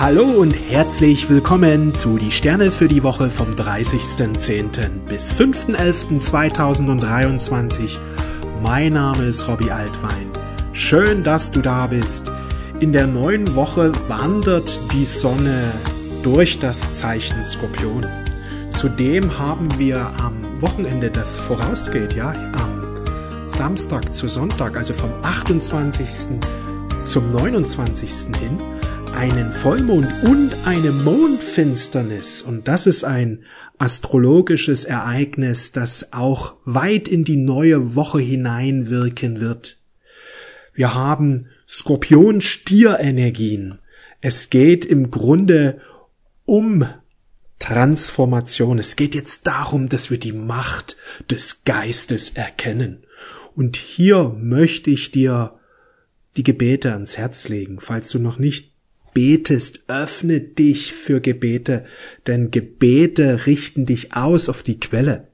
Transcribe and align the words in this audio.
Hallo 0.00 0.24
und 0.24 0.52
herzlich 0.70 1.28
willkommen 1.28 1.94
zu 1.94 2.16
Die 2.16 2.32
Sterne 2.32 2.70
für 2.70 2.88
die 2.88 3.02
Woche 3.02 3.28
vom 3.28 3.50
30.10. 3.50 4.88
bis 5.06 5.34
5.11.2023. 5.34 7.98
Mein 8.62 8.94
Name 8.94 9.26
ist 9.26 9.46
Robbie 9.46 9.70
Altwein. 9.70 10.30
Schön, 10.72 11.22
dass 11.22 11.52
du 11.52 11.60
da 11.60 11.86
bist. 11.86 12.32
In 12.80 12.94
der 12.94 13.06
neuen 13.06 13.54
Woche 13.54 13.92
wandert 14.08 14.80
die 14.94 15.04
Sonne 15.04 15.70
durch 16.22 16.58
das 16.58 16.90
Zeichen 16.94 17.44
Skorpion. 17.44 18.06
Zudem 18.72 19.38
haben 19.38 19.68
wir 19.78 20.10
am 20.22 20.62
Wochenende, 20.62 21.10
das 21.10 21.38
vorausgeht, 21.38 22.14
ja, 22.14 22.32
am 22.54 22.80
Samstag 23.46 24.14
zu 24.14 24.28
Sonntag, 24.28 24.78
also 24.78 24.94
vom 24.94 25.10
28. 25.20 26.38
zum 27.04 27.28
29. 27.28 28.34
hin, 28.38 28.56
einen 29.14 29.52
Vollmond 29.52 30.08
und 30.24 30.50
eine 30.66 30.90
Mondfinsternis. 30.92 32.42
Und 32.42 32.68
das 32.68 32.86
ist 32.86 33.04
ein 33.04 33.44
astrologisches 33.78 34.84
Ereignis, 34.84 35.72
das 35.72 36.12
auch 36.12 36.56
weit 36.64 37.08
in 37.08 37.24
die 37.24 37.36
neue 37.36 37.94
Woche 37.94 38.20
hineinwirken 38.20 39.40
wird. 39.40 39.78
Wir 40.74 40.94
haben 40.94 41.46
Skorpion-Stier-Energien. 41.68 43.78
Es 44.20 44.50
geht 44.50 44.84
im 44.84 45.10
Grunde 45.10 45.80
um 46.44 46.86
Transformation. 47.58 48.78
Es 48.78 48.96
geht 48.96 49.14
jetzt 49.14 49.46
darum, 49.46 49.88
dass 49.88 50.10
wir 50.10 50.18
die 50.18 50.32
Macht 50.32 50.96
des 51.30 51.64
Geistes 51.64 52.30
erkennen. 52.30 53.04
Und 53.54 53.76
hier 53.76 54.34
möchte 54.38 54.90
ich 54.90 55.10
dir 55.10 55.58
die 56.36 56.42
Gebete 56.42 56.92
ans 56.92 57.18
Herz 57.18 57.48
legen, 57.48 57.78
falls 57.80 58.08
du 58.08 58.18
noch 58.18 58.38
nicht 58.38 58.69
betest, 59.14 59.80
öffne 59.88 60.40
dich 60.40 60.92
für 60.92 61.20
Gebete, 61.20 61.84
denn 62.26 62.50
Gebete 62.50 63.46
richten 63.46 63.86
dich 63.86 64.14
aus 64.14 64.48
auf 64.48 64.62
die 64.62 64.80
Quelle. 64.80 65.28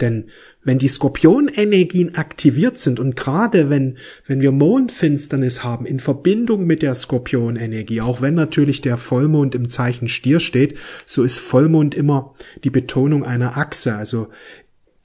Denn 0.00 0.26
wenn 0.62 0.78
die 0.78 0.88
Skorpionenergien 0.88 2.14
aktiviert 2.14 2.78
sind 2.78 3.00
und 3.00 3.16
gerade 3.16 3.70
wenn, 3.70 3.96
wenn 4.26 4.40
wir 4.40 4.52
Mondfinsternis 4.52 5.64
haben 5.64 5.86
in 5.86 5.98
Verbindung 5.98 6.66
mit 6.66 6.82
der 6.82 6.94
Skorpionenergie, 6.94 8.00
auch 8.00 8.20
wenn 8.20 8.34
natürlich 8.34 8.80
der 8.80 8.96
Vollmond 8.96 9.54
im 9.54 9.68
Zeichen 9.68 10.08
Stier 10.08 10.40
steht, 10.40 10.76
so 11.06 11.24
ist 11.24 11.40
Vollmond 11.40 11.94
immer 11.94 12.34
die 12.64 12.70
Betonung 12.70 13.24
einer 13.24 13.56
Achse. 13.56 13.94
Also 13.94 14.28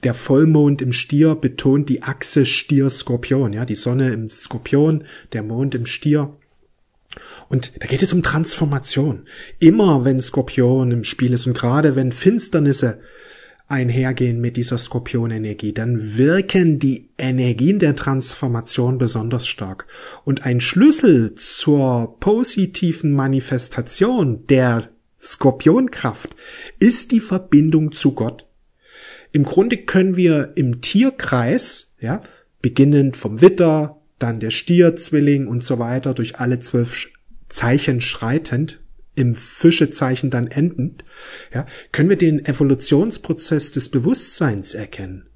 der 0.03 0.13
Vollmond 0.13 0.81
im 0.81 0.91
Stier 0.91 1.35
betont 1.35 1.87
die 1.87 2.03
Achse 2.03 2.45
Stier-Skorpion, 2.45 3.53
ja, 3.53 3.65
die 3.65 3.75
Sonne 3.75 4.11
im 4.11 4.29
Skorpion, 4.29 5.05
der 5.31 5.43
Mond 5.43 5.75
im 5.75 5.85
Stier. 5.85 6.35
Und 7.49 7.73
da 7.79 7.87
geht 7.87 8.01
es 8.01 8.13
um 8.13 8.23
Transformation. 8.23 9.27
Immer 9.59 10.05
wenn 10.05 10.19
Skorpion 10.19 10.91
im 10.91 11.03
Spiel 11.03 11.33
ist 11.33 11.47
und 11.47 11.53
gerade 11.53 11.95
wenn 11.95 12.11
Finsternisse 12.11 12.99
einhergehen 13.67 14.39
mit 14.39 14.57
dieser 14.57 14.77
Skorpionenergie, 14.77 15.73
dann 15.73 16.17
wirken 16.17 16.79
die 16.79 17.09
Energien 17.17 17.79
der 17.79 17.95
Transformation 17.95 18.97
besonders 18.97 19.47
stark. 19.47 19.87
Und 20.25 20.45
ein 20.45 20.61
Schlüssel 20.61 21.35
zur 21.35 22.17
positiven 22.19 23.13
Manifestation 23.13 24.45
der 24.47 24.89
Skorpionkraft 25.19 26.35
ist 26.79 27.11
die 27.11 27.21
Verbindung 27.21 27.93
zu 27.93 28.13
Gott. 28.13 28.45
Im 29.31 29.43
Grunde 29.43 29.77
können 29.77 30.15
wir 30.15 30.51
im 30.55 30.81
Tierkreis, 30.81 31.95
ja, 31.99 32.21
beginnend 32.61 33.17
vom 33.17 33.41
Witter, 33.41 34.02
dann 34.23 34.39
der 34.39 34.51
Stierzwilling 34.51 35.47
und 35.47 35.63
so 35.63 35.79
weiter 35.79 36.13
durch 36.13 36.39
alle 36.39 36.59
zwölf 36.59 37.09
Zeichen 37.49 37.99
schreitend, 37.99 38.79
im 39.15 39.35
Fischezeichen 39.35 40.29
dann 40.29 40.47
endend, 40.47 41.03
ja, 41.53 41.67
können 41.91 42.09
wir 42.09 42.17
den 42.17 42.43
Evolutionsprozess 42.43 43.71
des 43.71 43.89
Bewusstseins 43.89 44.73
erkennen. 44.73 45.27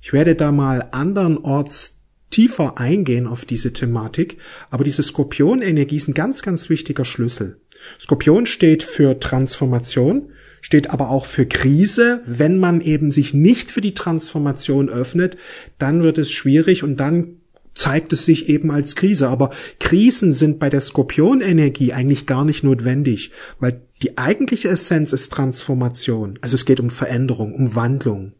Ich 0.00 0.12
werde 0.12 0.34
da 0.34 0.52
mal 0.52 0.88
andernorts 0.92 2.04
tiefer 2.30 2.78
eingehen 2.78 3.26
auf 3.26 3.44
diese 3.44 3.72
Thematik, 3.72 4.38
aber 4.70 4.84
diese 4.84 5.02
Skorpionenergie 5.02 5.96
ist 5.96 6.08
ein 6.08 6.14
ganz, 6.14 6.40
ganz 6.42 6.70
wichtiger 6.70 7.04
Schlüssel. 7.04 7.60
Skorpion 7.98 8.46
steht 8.46 8.82
für 8.84 9.18
Transformation, 9.18 10.30
steht 10.60 10.90
aber 10.90 11.10
auch 11.10 11.26
für 11.26 11.46
Krise. 11.46 12.22
Wenn 12.24 12.58
man 12.58 12.80
eben 12.80 13.10
sich 13.10 13.34
nicht 13.34 13.70
für 13.70 13.80
die 13.80 13.94
Transformation 13.94 14.88
öffnet, 14.88 15.36
dann 15.78 16.02
wird 16.02 16.18
es 16.18 16.30
schwierig 16.30 16.82
und 16.82 16.98
dann 16.98 17.37
zeigt 17.78 18.12
es 18.12 18.26
sich 18.26 18.48
eben 18.48 18.70
als 18.70 18.96
Krise. 18.96 19.28
Aber 19.28 19.50
Krisen 19.78 20.32
sind 20.32 20.58
bei 20.58 20.68
der 20.68 20.80
Skorpionenergie 20.80 21.92
eigentlich 21.92 22.26
gar 22.26 22.44
nicht 22.44 22.64
notwendig, 22.64 23.30
weil 23.60 23.82
die 24.02 24.18
eigentliche 24.18 24.68
Essenz 24.68 25.12
ist 25.12 25.32
Transformation. 25.32 26.38
Also 26.42 26.56
es 26.56 26.64
geht 26.64 26.80
um 26.80 26.90
Veränderung, 26.90 27.54
um 27.54 27.74
Wandlung, 27.74 28.32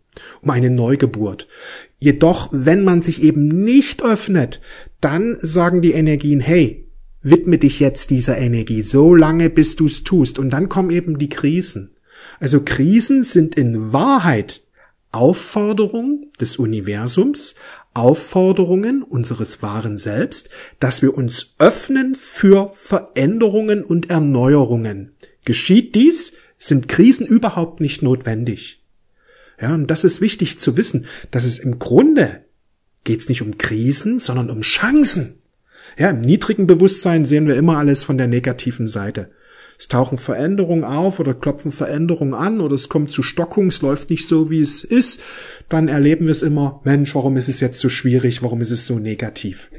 um 0.43 0.51
eine 0.51 0.71
Neugeburt. 0.71 1.49
Jedoch, 1.99 2.49
wenn 2.53 2.85
man 2.85 3.03
sich 3.03 3.23
eben 3.23 3.47
nicht 3.47 4.03
öffnet, 4.03 4.61
dann 5.01 5.37
sagen 5.41 5.83
die 5.83 5.93
Energien, 5.93 6.41
hey, 6.41 6.89
widme 7.23 7.59
dich 7.59 7.81
jetzt 7.81 8.11
dieser 8.11 8.39
Energie, 8.39 8.83
so 8.83 9.15
lange 9.15 9.51
bis 9.51 9.77
du 9.77 9.87
es 9.87 10.05
tust. 10.05 10.39
Und 10.39 10.51
dann 10.51 10.69
kommen 10.69 10.91
eben 10.91 11.19
die 11.19 11.29
Krisen. 11.29 11.97
Also 12.41 12.63
Krisen 12.65 13.25
sind 13.25 13.55
in 13.55 13.93
Wahrheit 13.93 14.63
Aufforderung 15.11 16.31
des 16.41 16.57
Universums, 16.59 17.55
Aufforderungen 17.99 19.03
unseres 19.03 19.63
wahren 19.63 19.97
Selbst, 19.97 20.51
dass 20.81 21.03
wir 21.03 21.15
uns 21.17 21.55
öffnen 21.59 22.15
für 22.15 22.71
Veränderungen 22.75 23.85
und 23.85 24.11
Erneuerungen. 24.11 25.13
Geschieht 25.45 25.95
dies, 25.95 26.33
sind 26.59 26.89
Krisen 26.89 27.27
überhaupt 27.27 27.81
nicht 27.81 28.03
notwendig. 28.03 28.83
Ja, 29.61 29.75
und 29.75 29.89
das 29.89 30.05
ist 30.05 30.21
wichtig 30.21 30.59
zu 30.59 30.77
wissen, 30.77 31.07
dass 31.31 31.45
es 31.45 31.59
im 31.59 31.79
Grunde 31.79 32.45
geht's 33.05 33.29
nicht 33.29 33.43
um 33.43 33.59
Krisen, 33.59 34.19
sondern 34.19 34.51
um 34.51 34.61
Chancen. 34.61 35.37
Ja, 35.97 36.11
im 36.11 36.21
niedrigen 36.21 36.67
Bewusstsein 36.67 37.25
sehen 37.25 37.47
wir 37.47 37.57
immer 37.57 37.79
alles 37.79 38.05
von 38.05 38.19
der 38.19 38.27
negativen 38.27 38.87
Seite. 38.87 39.31
Es 39.79 39.87
tauchen 39.87 40.19
Veränderungen 40.19 40.83
auf 40.83 41.21
oder 41.21 41.35
klopfen 41.35 41.71
Veränderungen 41.71 42.35
an 42.35 42.61
oder 42.61 42.75
es 42.75 42.89
kommt 42.89 43.13
zu 43.13 43.23
Stockung, 43.23 43.69
es 43.69 43.81
läuft 43.81 44.11
nicht 44.11 44.27
so, 44.27 44.51
wie 44.51 44.61
es 44.61 44.83
ist, 44.83 45.21
dann 45.69 45.87
erleben 45.87 46.27
wir 46.27 46.33
es 46.33 46.43
immer, 46.43 46.81
Mensch, 46.85 47.15
warum 47.15 47.37
ist 47.37 47.49
es 47.49 47.61
jetzt 47.61 47.79
so 47.79 47.89
schwierig, 47.89 48.43
warum 48.43 48.61
ist 48.61 48.73
es 48.73 48.87
so 48.87 48.99
negativ? 48.99 49.71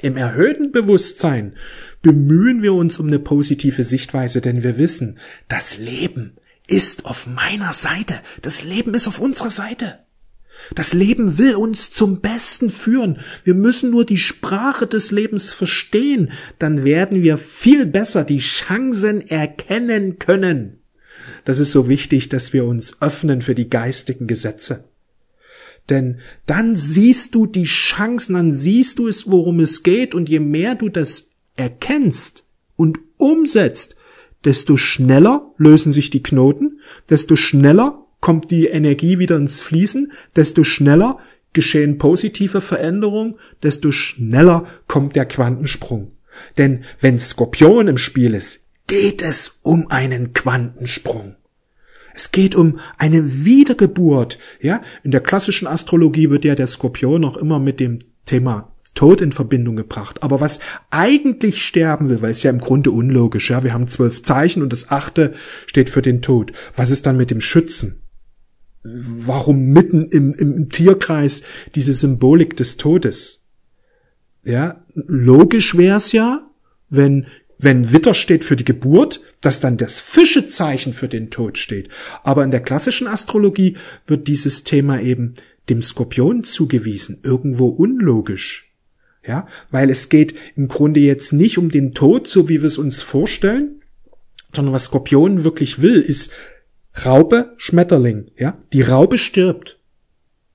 Im 0.00 0.16
erhöhten 0.16 0.70
Bewusstsein 0.70 1.56
bemühen 2.02 2.62
wir 2.62 2.74
uns 2.74 3.00
um 3.00 3.08
eine 3.08 3.18
positive 3.18 3.82
Sichtweise, 3.82 4.40
denn 4.40 4.62
wir 4.62 4.78
wissen, 4.78 5.18
das 5.48 5.78
Leben 5.78 6.34
ist 6.68 7.04
auf 7.04 7.26
meiner 7.26 7.72
Seite. 7.72 8.14
Das 8.42 8.62
Leben 8.62 8.94
ist 8.94 9.08
auf 9.08 9.18
unserer 9.18 9.50
Seite. 9.50 10.05
Das 10.74 10.92
Leben 10.92 11.38
will 11.38 11.54
uns 11.54 11.90
zum 11.92 12.20
Besten 12.20 12.70
führen. 12.70 13.18
Wir 13.44 13.54
müssen 13.54 13.90
nur 13.90 14.04
die 14.04 14.18
Sprache 14.18 14.86
des 14.86 15.10
Lebens 15.10 15.52
verstehen, 15.52 16.32
dann 16.58 16.84
werden 16.84 17.22
wir 17.22 17.38
viel 17.38 17.86
besser 17.86 18.24
die 18.24 18.38
Chancen 18.38 19.20
erkennen 19.20 20.18
können. 20.18 20.78
Das 21.44 21.60
ist 21.60 21.72
so 21.72 21.88
wichtig, 21.88 22.28
dass 22.28 22.52
wir 22.52 22.64
uns 22.64 23.00
öffnen 23.00 23.42
für 23.42 23.54
die 23.54 23.70
geistigen 23.70 24.26
Gesetze. 24.26 24.84
Denn 25.88 26.18
dann 26.46 26.74
siehst 26.74 27.34
du 27.34 27.46
die 27.46 27.64
Chancen, 27.64 28.34
dann 28.34 28.52
siehst 28.52 28.98
du 28.98 29.06
es, 29.06 29.30
worum 29.30 29.60
es 29.60 29.82
geht, 29.82 30.14
und 30.14 30.28
je 30.28 30.40
mehr 30.40 30.74
du 30.74 30.88
das 30.88 31.30
erkennst 31.54 32.44
und 32.74 32.98
umsetzt, 33.18 33.94
desto 34.44 34.76
schneller 34.76 35.52
lösen 35.56 35.92
sich 35.92 36.10
die 36.10 36.22
Knoten, 36.22 36.80
desto 37.08 37.36
schneller 37.36 38.05
kommt 38.20 38.50
die 38.50 38.66
Energie 38.66 39.18
wieder 39.18 39.36
ins 39.36 39.62
Fließen, 39.62 40.12
desto 40.34 40.64
schneller 40.64 41.18
geschehen 41.52 41.98
positive 41.98 42.60
Veränderungen, 42.60 43.36
desto 43.62 43.90
schneller 43.92 44.66
kommt 44.88 45.16
der 45.16 45.26
Quantensprung. 45.26 46.12
Denn 46.58 46.84
wenn 47.00 47.18
Skorpion 47.18 47.88
im 47.88 47.98
Spiel 47.98 48.34
ist, 48.34 48.66
geht 48.86 49.22
es 49.22 49.58
um 49.62 49.90
einen 49.90 50.32
Quantensprung. 50.32 51.36
Es 52.14 52.32
geht 52.32 52.54
um 52.54 52.78
eine 52.98 53.44
Wiedergeburt. 53.44 54.38
Ja, 54.60 54.82
in 55.02 55.10
der 55.10 55.20
klassischen 55.20 55.66
Astrologie 55.66 56.30
wird 56.30 56.44
ja 56.44 56.54
der 56.54 56.66
Skorpion 56.66 57.20
noch 57.20 57.36
immer 57.36 57.58
mit 57.58 57.80
dem 57.80 57.98
Thema 58.24 58.72
Tod 58.94 59.20
in 59.20 59.32
Verbindung 59.32 59.76
gebracht. 59.76 60.22
Aber 60.22 60.40
was 60.40 60.58
eigentlich 60.90 61.64
sterben 61.64 62.08
will, 62.08 62.22
weil 62.22 62.30
es 62.30 62.42
ja 62.42 62.50
im 62.50 62.60
Grunde 62.60 62.90
unlogisch, 62.90 63.50
ja, 63.50 63.62
wir 63.62 63.74
haben 63.74 63.88
zwölf 63.88 64.22
Zeichen 64.22 64.62
und 64.62 64.72
das 64.72 64.90
achte 64.90 65.34
steht 65.66 65.90
für 65.90 66.02
den 66.02 66.22
Tod. 66.22 66.52
Was 66.74 66.90
ist 66.90 67.06
dann 67.06 67.18
mit 67.18 67.30
dem 67.30 67.42
Schützen? 67.42 68.05
Warum 68.86 69.66
mitten 69.66 70.06
im, 70.06 70.32
im 70.32 70.68
Tierkreis 70.68 71.42
diese 71.74 71.92
Symbolik 71.92 72.56
des 72.56 72.76
Todes? 72.76 73.46
Ja, 74.44 74.84
logisch 74.94 75.76
wär's 75.76 76.12
ja, 76.12 76.48
wenn 76.88 77.26
wenn 77.58 77.92
Witter 77.92 78.14
steht 78.14 78.44
für 78.44 78.56
die 78.56 78.64
Geburt, 78.64 79.20
dass 79.40 79.60
dann 79.60 79.76
das 79.76 79.98
Fischezeichen 79.98 80.92
für 80.92 81.08
den 81.08 81.30
Tod 81.30 81.58
steht. 81.58 81.88
Aber 82.22 82.44
in 82.44 82.50
der 82.50 82.60
klassischen 82.60 83.06
Astrologie 83.06 83.76
wird 84.06 84.28
dieses 84.28 84.64
Thema 84.64 85.00
eben 85.00 85.34
dem 85.68 85.82
Skorpion 85.82 86.44
zugewiesen, 86.44 87.20
irgendwo 87.22 87.68
unlogisch. 87.68 88.74
Ja, 89.26 89.48
weil 89.70 89.90
es 89.90 90.08
geht 90.08 90.34
im 90.54 90.68
Grunde 90.68 91.00
jetzt 91.00 91.32
nicht 91.32 91.58
um 91.58 91.68
den 91.68 91.94
Tod, 91.94 92.28
so 92.28 92.48
wie 92.48 92.60
wir 92.60 92.68
es 92.68 92.78
uns 92.78 93.02
vorstellen, 93.02 93.82
Sondern 94.54 94.72
was 94.72 94.84
Skorpion 94.84 95.42
wirklich 95.42 95.82
will, 95.82 96.00
ist 96.00 96.30
Raupe, 97.04 97.54
Schmetterling, 97.56 98.30
ja? 98.38 98.58
Die 98.72 98.82
Raupe 98.82 99.18
stirbt. 99.18 99.78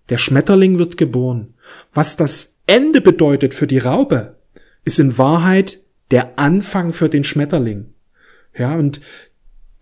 Der 0.10 0.18
Schmetterling 0.18 0.80
wird 0.80 0.98
geboren. 0.98 1.54
Was 1.94 2.18
das 2.18 2.56
Ende 2.66 3.02
bedeutet 3.02 3.54
für 3.54 3.68
die 3.68 3.78
Raupe, 3.78 4.38
ist 4.84 5.00
in 5.00 5.18
Wahrheit 5.18 5.80
der 6.10 6.38
Anfang 6.40 6.94
für 6.94 7.10
den 7.10 7.24
Schmetterling. 7.24 7.94
Ja, 8.58 8.76
und 8.76 9.02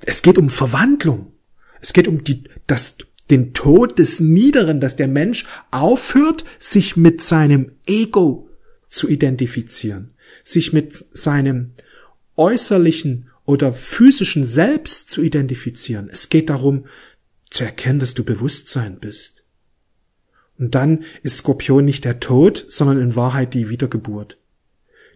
es 0.05 0.21
geht 0.21 0.37
um 0.37 0.49
Verwandlung. 0.49 1.33
Es 1.81 1.93
geht 1.93 2.07
um 2.07 2.23
die, 2.23 2.43
das, 2.67 2.97
den 3.29 3.53
Tod 3.53 3.99
des 3.99 4.19
Niederen, 4.19 4.79
dass 4.79 4.95
der 4.95 5.07
Mensch 5.07 5.45
aufhört, 5.71 6.45
sich 6.59 6.97
mit 6.97 7.21
seinem 7.21 7.71
Ego 7.85 8.49
zu 8.87 9.07
identifizieren, 9.07 10.11
sich 10.43 10.73
mit 10.73 10.93
seinem 10.93 11.71
äußerlichen 12.35 13.28
oder 13.49 13.73
physischen 13.73 14.45
Selbst 14.45 15.09
zu 15.09 15.23
identifizieren. 15.23 16.07
Es 16.11 16.29
geht 16.29 16.51
darum, 16.51 16.85
zu 17.49 17.63
erkennen, 17.63 17.97
dass 17.97 18.13
du 18.13 18.23
Bewusstsein 18.23 18.99
bist. 18.99 19.43
Und 20.59 20.75
dann 20.75 21.03
ist 21.23 21.37
Skorpion 21.37 21.83
nicht 21.83 22.05
der 22.05 22.19
Tod, 22.19 22.63
sondern 22.69 23.01
in 23.01 23.15
Wahrheit 23.15 23.55
die 23.55 23.69
Wiedergeburt. 23.69 24.37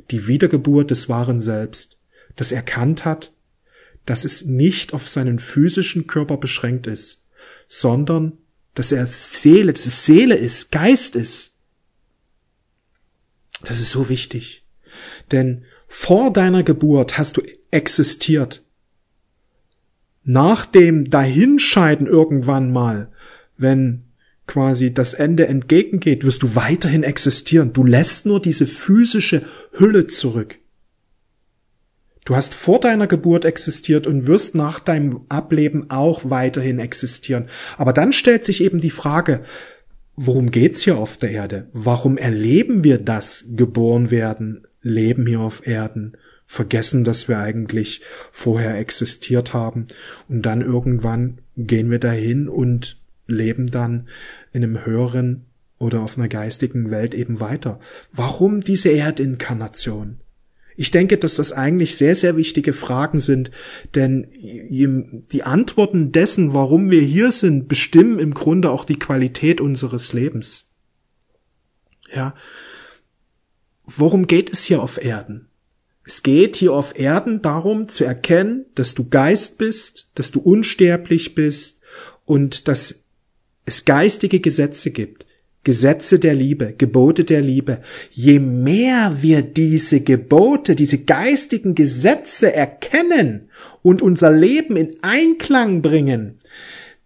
Die 0.09 0.25
Wiedergeburt 0.25 0.89
des 0.89 1.09
wahren 1.09 1.41
Selbst, 1.41 1.99
das 2.35 2.51
erkannt 2.51 3.05
hat, 3.05 3.33
dass 4.07 4.25
es 4.25 4.45
nicht 4.45 4.95
auf 4.95 5.07
seinen 5.07 5.37
physischen 5.37 6.07
Körper 6.07 6.37
beschränkt 6.37 6.87
ist, 6.87 7.27
sondern 7.67 8.39
dass 8.73 8.91
er 8.91 9.05
Seele, 9.05 9.73
dass 9.73 9.85
es 9.85 10.07
Seele 10.07 10.33
ist, 10.33 10.71
Geist 10.71 11.15
ist. 11.15 11.53
Das 13.61 13.79
ist 13.79 13.91
so 13.91 14.09
wichtig. 14.09 14.65
Denn 15.31 15.65
vor 15.87 16.33
deiner 16.33 16.63
Geburt 16.63 17.19
hast 17.19 17.37
du 17.37 17.43
existiert. 17.73 18.63
Nach 20.23 20.65
dem 20.65 21.09
Dahinscheiden 21.09 22.07
irgendwann 22.07 22.71
mal, 22.71 23.09
wenn 23.57 24.03
quasi 24.47 24.93
das 24.93 25.13
Ende 25.13 25.47
entgegengeht, 25.47 26.23
wirst 26.25 26.43
du 26.43 26.55
weiterhin 26.55 27.03
existieren. 27.03 27.73
Du 27.73 27.83
lässt 27.83 28.25
nur 28.25 28.41
diese 28.41 28.67
physische 28.67 29.43
Hülle 29.73 30.07
zurück. 30.07 30.59
Du 32.25 32.37
hast 32.37 32.53
vor 32.53 32.79
deiner 32.79 33.07
Geburt 33.07 33.43
existiert 33.43 34.07
und 34.07 34.27
wirst 34.27 34.55
nach 34.55 34.79
deinem 34.79 35.21
Ableben 35.27 35.89
auch 35.89 36.29
weiterhin 36.29 36.79
existieren. 36.79 37.47
Aber 37.77 37.91
dann 37.91 38.13
stellt 38.13 38.45
sich 38.45 38.63
eben 38.63 38.79
die 38.79 38.91
Frage, 38.91 39.41
worum 40.15 40.51
geht's 40.51 40.83
hier 40.83 40.97
auf 40.97 41.17
der 41.17 41.31
Erde? 41.31 41.67
Warum 41.73 42.17
erleben 42.17 42.85
wir 42.85 42.97
das 42.97 43.45
geboren 43.55 44.09
werden, 44.09 44.65
Leben 44.81 45.25
hier 45.25 45.41
auf 45.41 45.67
Erden? 45.67 46.13
Vergessen, 46.45 47.03
dass 47.03 47.27
wir 47.27 47.39
eigentlich 47.39 48.01
vorher 48.31 48.77
existiert 48.77 49.53
haben 49.53 49.87
und 50.29 50.45
dann 50.45 50.61
irgendwann 50.61 51.39
gehen 51.57 51.89
wir 51.89 51.99
dahin 51.99 52.47
und 52.47 52.97
leben 53.27 53.67
dann 53.67 54.07
in 54.51 54.63
einem 54.63 54.85
höheren 54.85 55.45
oder 55.79 56.01
auf 56.01 56.17
einer 56.17 56.27
geistigen 56.27 56.91
Welt 56.91 57.13
eben 57.13 57.39
weiter. 57.39 57.79
Warum 58.11 58.61
diese 58.61 58.89
Erdinkarnation? 58.89 60.19
Ich 60.75 60.91
denke, 60.91 61.17
dass 61.17 61.35
das 61.35 61.51
eigentlich 61.51 61.97
sehr, 61.97 62.15
sehr 62.15 62.35
wichtige 62.35 62.73
Fragen 62.73 63.19
sind, 63.19 63.51
denn 63.93 64.27
die 64.31 65.43
Antworten 65.43 66.11
dessen, 66.11 66.53
warum 66.53 66.89
wir 66.89 67.01
hier 67.01 67.31
sind, 67.31 67.67
bestimmen 67.67 68.17
im 68.17 68.33
Grunde 68.33 68.71
auch 68.71 68.83
die 68.83 68.97
Qualität 68.97 69.61
unseres 69.61 70.13
Lebens. 70.13 70.71
Ja. 72.11 72.33
Worum 73.85 74.25
geht 74.25 74.51
es 74.51 74.63
hier 74.63 74.81
auf 74.81 75.03
Erden? 75.03 75.47
Es 76.05 76.21
geht 76.21 76.57
hier 76.57 76.73
auf 76.73 76.99
Erden 76.99 77.41
darum 77.41 77.87
zu 77.87 78.03
erkennen, 78.03 78.65
dass 78.75 78.93
du 78.93 79.07
Geist 79.07 79.57
bist, 79.57 80.09
dass 80.15 80.31
du 80.31 80.39
unsterblich 80.41 81.33
bist 81.33 81.81
und 82.25 82.67
dass 82.67 83.05
es 83.65 83.85
geistige 83.85 84.41
Gesetze 84.41 84.91
gibt, 84.91 85.25
Gesetze 85.63 86.19
der 86.19 86.33
Liebe, 86.33 86.73
Gebote 86.77 87.23
der 87.23 87.39
Liebe. 87.39 87.81
Je 88.11 88.39
mehr 88.39 89.17
wir 89.21 89.41
diese 89.41 90.01
Gebote, 90.01 90.75
diese 90.75 90.97
geistigen 90.97 91.73
Gesetze 91.73 92.53
erkennen 92.53 93.49
und 93.81 94.01
unser 94.01 94.31
Leben 94.31 94.75
in 94.75 94.97
Einklang 95.01 95.81
bringen, 95.81 96.37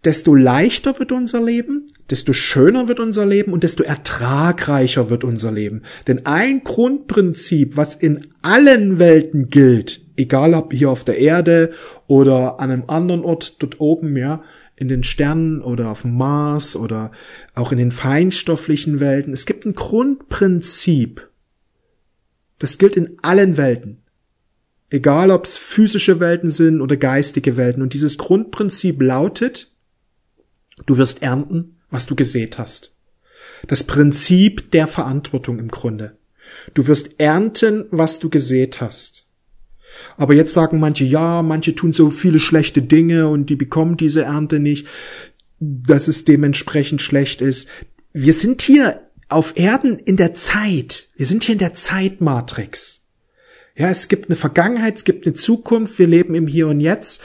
desto 0.04 0.34
leichter 0.34 0.98
wird 0.98 1.12
unser 1.12 1.42
Leben, 1.42 1.86
desto 2.10 2.32
schöner 2.32 2.88
wird 2.88 3.00
unser 3.00 3.26
Leben 3.26 3.52
und 3.52 3.64
desto 3.64 3.82
ertragreicher 3.82 5.10
wird 5.10 5.24
unser 5.24 5.50
Leben. 5.50 5.82
Denn 6.06 6.24
ein 6.26 6.62
Grundprinzip, 6.62 7.76
was 7.76 7.94
in 7.96 8.26
allen 8.42 8.98
Welten 8.98 9.50
gilt, 9.50 10.00
egal 10.16 10.54
ob 10.54 10.72
hier 10.72 10.90
auf 10.90 11.04
der 11.04 11.18
Erde 11.18 11.72
oder 12.06 12.60
an 12.60 12.70
einem 12.70 12.84
anderen 12.86 13.24
Ort 13.24 13.62
dort 13.62 13.80
oben, 13.80 14.16
ja, 14.16 14.42
in 14.76 14.86
den 14.86 15.02
Sternen 15.02 15.60
oder 15.60 15.90
auf 15.90 16.02
dem 16.02 16.16
Mars 16.16 16.76
oder 16.76 17.10
auch 17.54 17.72
in 17.72 17.78
den 17.78 17.90
feinstofflichen 17.90 19.00
Welten. 19.00 19.32
Es 19.32 19.44
gibt 19.44 19.66
ein 19.66 19.74
Grundprinzip. 19.74 21.28
Das 22.60 22.78
gilt 22.78 22.96
in 22.96 23.16
allen 23.22 23.56
Welten. 23.56 23.98
Egal 24.88 25.32
ob 25.32 25.44
es 25.44 25.56
physische 25.56 26.20
Welten 26.20 26.50
sind 26.52 26.80
oder 26.80 26.96
geistige 26.96 27.56
Welten. 27.56 27.82
Und 27.82 27.92
dieses 27.92 28.18
Grundprinzip 28.18 29.02
lautet, 29.02 29.72
du 30.86 30.96
wirst 30.96 31.22
ernten, 31.22 31.76
was 31.90 32.06
du 32.06 32.14
gesät 32.14 32.58
hast. 32.58 32.94
Das 33.66 33.84
Prinzip 33.84 34.70
der 34.70 34.86
Verantwortung 34.86 35.58
im 35.58 35.68
Grunde. 35.68 36.16
Du 36.74 36.86
wirst 36.86 37.20
ernten, 37.20 37.86
was 37.90 38.18
du 38.18 38.30
gesät 38.30 38.80
hast. 38.80 39.26
Aber 40.16 40.34
jetzt 40.34 40.52
sagen 40.52 40.78
manche, 40.78 41.04
ja, 41.04 41.42
manche 41.42 41.74
tun 41.74 41.92
so 41.92 42.10
viele 42.10 42.40
schlechte 42.40 42.82
Dinge 42.82 43.28
und 43.28 43.50
die 43.50 43.56
bekommen 43.56 43.96
diese 43.96 44.22
Ernte 44.22 44.60
nicht, 44.60 44.86
dass 45.60 46.08
es 46.08 46.24
dementsprechend 46.24 47.02
schlecht 47.02 47.40
ist. 47.40 47.68
Wir 48.12 48.34
sind 48.34 48.62
hier 48.62 49.00
auf 49.28 49.54
Erden 49.56 49.98
in 49.98 50.16
der 50.16 50.34
Zeit. 50.34 51.08
Wir 51.16 51.26
sind 51.26 51.44
hier 51.44 51.54
in 51.54 51.58
der 51.58 51.74
Zeitmatrix. 51.74 53.06
Ja, 53.76 53.90
es 53.90 54.08
gibt 54.08 54.28
eine 54.28 54.36
Vergangenheit, 54.36 54.96
es 54.96 55.04
gibt 55.04 55.26
eine 55.26 55.34
Zukunft, 55.34 55.98
wir 55.98 56.08
leben 56.08 56.34
im 56.34 56.46
Hier 56.46 56.66
und 56.68 56.80
Jetzt 56.80 57.22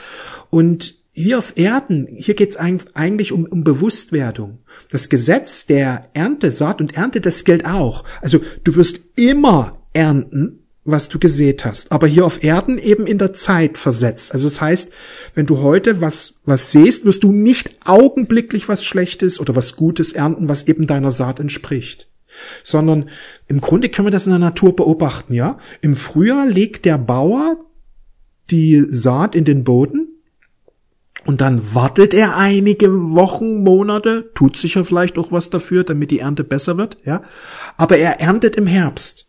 und 0.50 0.94
hier 1.14 1.38
auf 1.38 1.52
Erden, 1.56 2.08
hier 2.10 2.34
geht's 2.34 2.56
eigentlich 2.56 3.30
um, 3.30 3.46
um 3.46 3.62
Bewusstwerdung. 3.62 4.58
Das 4.90 5.08
Gesetz 5.08 5.64
der 5.64 6.02
Ernte, 6.12 6.50
Saat 6.50 6.80
und 6.80 6.96
Ernte, 6.96 7.20
das 7.20 7.44
gilt 7.44 7.66
auch. 7.66 8.02
Also 8.20 8.40
du 8.64 8.74
wirst 8.74 9.00
immer 9.16 9.78
ernten, 9.92 10.64
was 10.84 11.08
du 11.08 11.20
gesät 11.20 11.64
hast. 11.64 11.92
Aber 11.92 12.08
hier 12.08 12.26
auf 12.26 12.42
Erden 12.42 12.78
eben 12.78 13.06
in 13.06 13.18
der 13.18 13.32
Zeit 13.32 13.78
versetzt. 13.78 14.32
Also 14.32 14.48
das 14.48 14.60
heißt, 14.60 14.92
wenn 15.34 15.46
du 15.46 15.58
heute 15.58 16.00
was, 16.00 16.40
was 16.44 16.72
sähst, 16.72 17.04
wirst 17.04 17.22
du 17.22 17.30
nicht 17.30 17.70
augenblicklich 17.84 18.68
was 18.68 18.84
Schlechtes 18.84 19.38
oder 19.38 19.54
was 19.54 19.76
Gutes 19.76 20.12
ernten, 20.12 20.48
was 20.48 20.66
eben 20.66 20.88
deiner 20.88 21.12
Saat 21.12 21.38
entspricht. 21.38 22.10
Sondern 22.64 23.08
im 23.46 23.60
Grunde 23.60 23.88
können 23.88 24.08
wir 24.08 24.12
das 24.12 24.26
in 24.26 24.32
der 24.32 24.40
Natur 24.40 24.74
beobachten, 24.74 25.32
ja. 25.32 25.58
Im 25.80 25.94
Frühjahr 25.94 26.46
legt 26.46 26.84
der 26.84 26.98
Bauer 26.98 27.56
die 28.50 28.84
Saat 28.88 29.36
in 29.36 29.44
den 29.44 29.62
Boden 29.62 30.03
und 31.26 31.40
dann 31.40 31.74
wartet 31.74 32.14
er 32.14 32.36
einige 32.36 32.88
Wochen, 33.12 33.62
Monate, 33.62 34.30
tut 34.34 34.56
sicher 34.56 34.84
vielleicht 34.84 35.18
auch 35.18 35.32
was 35.32 35.50
dafür, 35.50 35.84
damit 35.84 36.10
die 36.10 36.20
Ernte 36.20 36.44
besser 36.44 36.76
wird, 36.76 36.98
ja. 37.04 37.22
Aber 37.76 37.96
er 37.96 38.20
erntet 38.20 38.56
im 38.56 38.66
Herbst. 38.66 39.28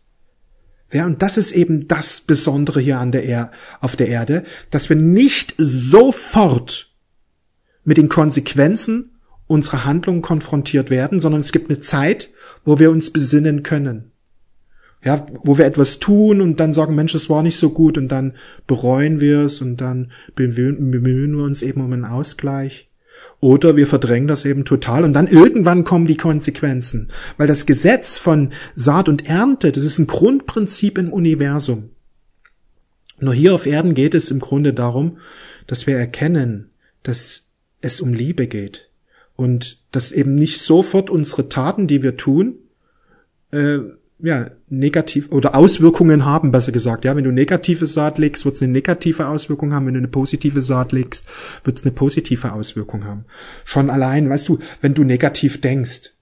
Ja, 0.92 1.06
und 1.06 1.22
das 1.22 1.36
ist 1.36 1.52
eben 1.52 1.88
das 1.88 2.20
Besondere 2.20 2.80
hier 2.80 2.98
an 2.98 3.12
der 3.12 3.24
er 3.24 3.50
auf 3.80 3.96
der 3.96 4.08
Erde, 4.08 4.44
dass 4.70 4.88
wir 4.88 4.96
nicht 4.96 5.54
sofort 5.58 6.94
mit 7.84 7.96
den 7.96 8.08
Konsequenzen 8.08 9.18
unserer 9.46 9.84
Handlungen 9.84 10.22
konfrontiert 10.22 10.90
werden, 10.90 11.20
sondern 11.20 11.40
es 11.40 11.52
gibt 11.52 11.70
eine 11.70 11.80
Zeit, 11.80 12.30
wo 12.64 12.78
wir 12.78 12.90
uns 12.90 13.12
besinnen 13.12 13.62
können. 13.62 14.12
Ja, 15.06 15.24
wo 15.44 15.56
wir 15.56 15.66
etwas 15.66 16.00
tun 16.00 16.40
und 16.40 16.58
dann 16.58 16.72
sagen, 16.72 16.96
Mensch, 16.96 17.14
es 17.14 17.30
war 17.30 17.44
nicht 17.44 17.58
so 17.58 17.70
gut 17.70 17.96
und 17.96 18.08
dann 18.08 18.34
bereuen 18.66 19.20
wir 19.20 19.42
es 19.42 19.60
und 19.60 19.80
dann 19.80 20.10
bemühen, 20.34 20.90
bemühen 20.90 21.36
wir 21.36 21.44
uns 21.44 21.62
eben 21.62 21.80
um 21.80 21.92
einen 21.92 22.04
Ausgleich. 22.04 22.90
Oder 23.40 23.76
wir 23.76 23.86
verdrängen 23.86 24.26
das 24.26 24.44
eben 24.44 24.64
total 24.64 25.04
und 25.04 25.12
dann 25.12 25.28
irgendwann 25.28 25.84
kommen 25.84 26.08
die 26.08 26.16
Konsequenzen. 26.16 27.12
Weil 27.36 27.46
das 27.46 27.66
Gesetz 27.66 28.18
von 28.18 28.50
Saat 28.74 29.08
und 29.08 29.28
Ernte, 29.28 29.70
das 29.70 29.84
ist 29.84 30.00
ein 30.00 30.08
Grundprinzip 30.08 30.98
im 30.98 31.12
Universum. 31.12 31.90
Nur 33.20 33.32
hier 33.32 33.54
auf 33.54 33.66
Erden 33.66 33.94
geht 33.94 34.16
es 34.16 34.32
im 34.32 34.40
Grunde 34.40 34.74
darum, 34.74 35.18
dass 35.68 35.86
wir 35.86 35.96
erkennen, 35.96 36.70
dass 37.04 37.52
es 37.80 38.00
um 38.00 38.12
Liebe 38.12 38.48
geht. 38.48 38.90
Und 39.36 39.78
dass 39.92 40.10
eben 40.10 40.34
nicht 40.34 40.60
sofort 40.60 41.10
unsere 41.10 41.48
Taten, 41.48 41.86
die 41.86 42.02
wir 42.02 42.16
tun, 42.16 42.56
äh, 43.52 43.78
ja, 44.18 44.50
negativ 44.68 45.30
oder 45.30 45.54
Auswirkungen 45.54 46.24
haben, 46.24 46.50
besser 46.50 46.72
gesagt. 46.72 47.04
Ja, 47.04 47.16
wenn 47.16 47.24
du 47.24 47.32
negative 47.32 47.86
Saat 47.86 48.18
legst, 48.18 48.44
wird 48.44 48.56
es 48.56 48.62
eine 48.62 48.72
negative 48.72 49.28
Auswirkung 49.28 49.74
haben. 49.74 49.86
Wenn 49.86 49.94
du 49.94 49.98
eine 49.98 50.08
positive 50.08 50.62
Saat 50.62 50.92
legst, 50.92 51.26
wird 51.64 51.76
es 51.76 51.84
eine 51.84 51.92
positive 51.92 52.52
Auswirkung 52.52 53.04
haben. 53.04 53.26
Schon 53.64 53.90
allein, 53.90 54.30
weißt 54.30 54.48
du, 54.48 54.58
wenn 54.80 54.94
du 54.94 55.04
negativ 55.04 55.60
denkst, 55.60 56.12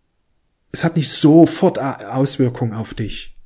es 0.72 0.82
hat 0.82 0.96
nicht 0.96 1.10
sofort 1.10 1.78
Auswirkungen 1.78 2.72
auf 2.72 2.94
dich. 2.94 3.36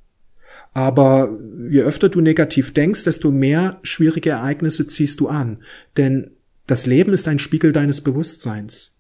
Aber 0.72 1.36
je 1.70 1.82
öfter 1.82 2.08
du 2.08 2.20
negativ 2.20 2.72
denkst, 2.72 3.04
desto 3.04 3.30
mehr 3.30 3.80
schwierige 3.82 4.30
Ereignisse 4.30 4.86
ziehst 4.86 5.20
du 5.20 5.28
an. 5.28 5.62
Denn 5.96 6.30
das 6.66 6.86
Leben 6.86 7.12
ist 7.12 7.28
ein 7.28 7.38
Spiegel 7.38 7.72
deines 7.72 8.00
Bewusstseins. 8.00 8.97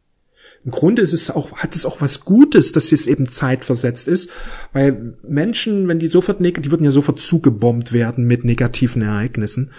Im 0.64 0.72
Grunde 0.72 1.02
ist 1.02 1.12
es 1.12 1.30
auch, 1.30 1.52
hat 1.58 1.74
es 1.74 1.86
auch 1.86 2.00
was 2.00 2.24
Gutes, 2.24 2.72
dass 2.72 2.92
es 2.92 3.06
eben 3.06 3.28
zeitversetzt 3.28 4.08
ist, 4.08 4.30
weil 4.72 5.16
Menschen, 5.22 5.88
wenn 5.88 5.98
die 5.98 6.08
sofort 6.08 6.40
negativ, 6.40 6.64
die 6.64 6.70
würden 6.70 6.84
ja 6.84 6.90
sofort 6.90 7.20
zugebombt 7.20 7.92
werden 7.92 8.24
mit 8.24 8.44
negativen 8.44 9.02
Ereignissen. 9.02 9.70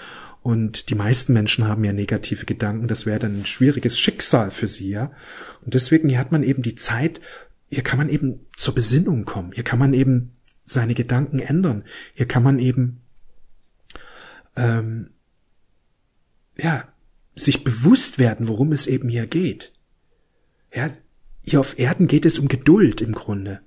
Und 0.42 0.90
die 0.90 0.96
meisten 0.96 1.34
Menschen 1.34 1.68
haben 1.68 1.84
ja 1.84 1.92
negative 1.92 2.46
Gedanken. 2.46 2.88
Das 2.88 3.06
wäre 3.06 3.20
dann 3.20 3.42
ein 3.42 3.46
schwieriges 3.46 4.00
Schicksal 4.00 4.52
für 4.52 4.68
sie, 4.68 4.90
ja. 4.90 5.12
Und 5.66 5.74
deswegen 5.74 6.08
hier 6.08 6.20
hat 6.20 6.32
man 6.32 6.44
eben 6.44 6.62
die 6.62 6.76
Zeit, 6.76 7.20
hier 7.68 7.84
kann 7.84 8.00
man 8.00 8.10
eben 8.10 8.48
zur 8.56 8.74
Besinnung 8.74 9.26
kommen. 9.26 9.52
Hier 9.52 9.66
kann 9.66 9.80
man 9.80 9.94
eben 9.94 10.32
seine 10.64 10.94
Gedanken 10.94 11.40
ändern. 11.40 11.84
Hier 12.14 12.28
kann 12.28 12.44
man 12.44 12.58
eben, 12.58 13.02
ähm, 14.56 15.12
ja, 16.58 16.88
sich 17.36 17.64
bewusst 17.64 18.18
werden, 18.18 18.48
worum 18.48 18.72
es 18.72 18.88
eben 18.88 19.10
hier 19.10 19.28
geht. 19.28 19.74
Ja, 20.74 20.90
hier 21.42 21.60
auf 21.60 21.80
Erden 21.80 22.08
geht 22.08 22.26
es 22.26 22.40
um 22.40 22.48
Geduld 22.48 23.02
im 23.02 23.14
Grunde. 23.14 23.62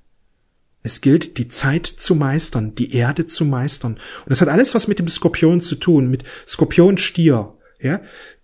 Es 0.82 1.00
gilt, 1.00 1.38
die 1.38 1.48
Zeit 1.48 1.86
zu 1.86 2.14
meistern, 2.14 2.74
die 2.74 2.94
Erde 2.94 3.26
zu 3.26 3.44
meistern. 3.44 3.92
Und 3.92 4.30
das 4.30 4.40
hat 4.40 4.48
alles 4.48 4.74
was 4.74 4.88
mit 4.88 4.98
dem 4.98 5.08
Skorpion 5.08 5.60
zu 5.60 5.76
tun, 5.76 6.08
mit 6.08 6.24
Skorpion 6.46 6.98
Stier. 6.98 7.54
Ja, 7.80 8.00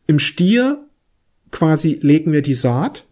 im 0.07 0.19
Stier 0.19 0.89
quasi 1.51 1.99
legen 2.01 2.33
wir 2.33 2.43
die 2.43 2.55
Saat. 2.55 3.07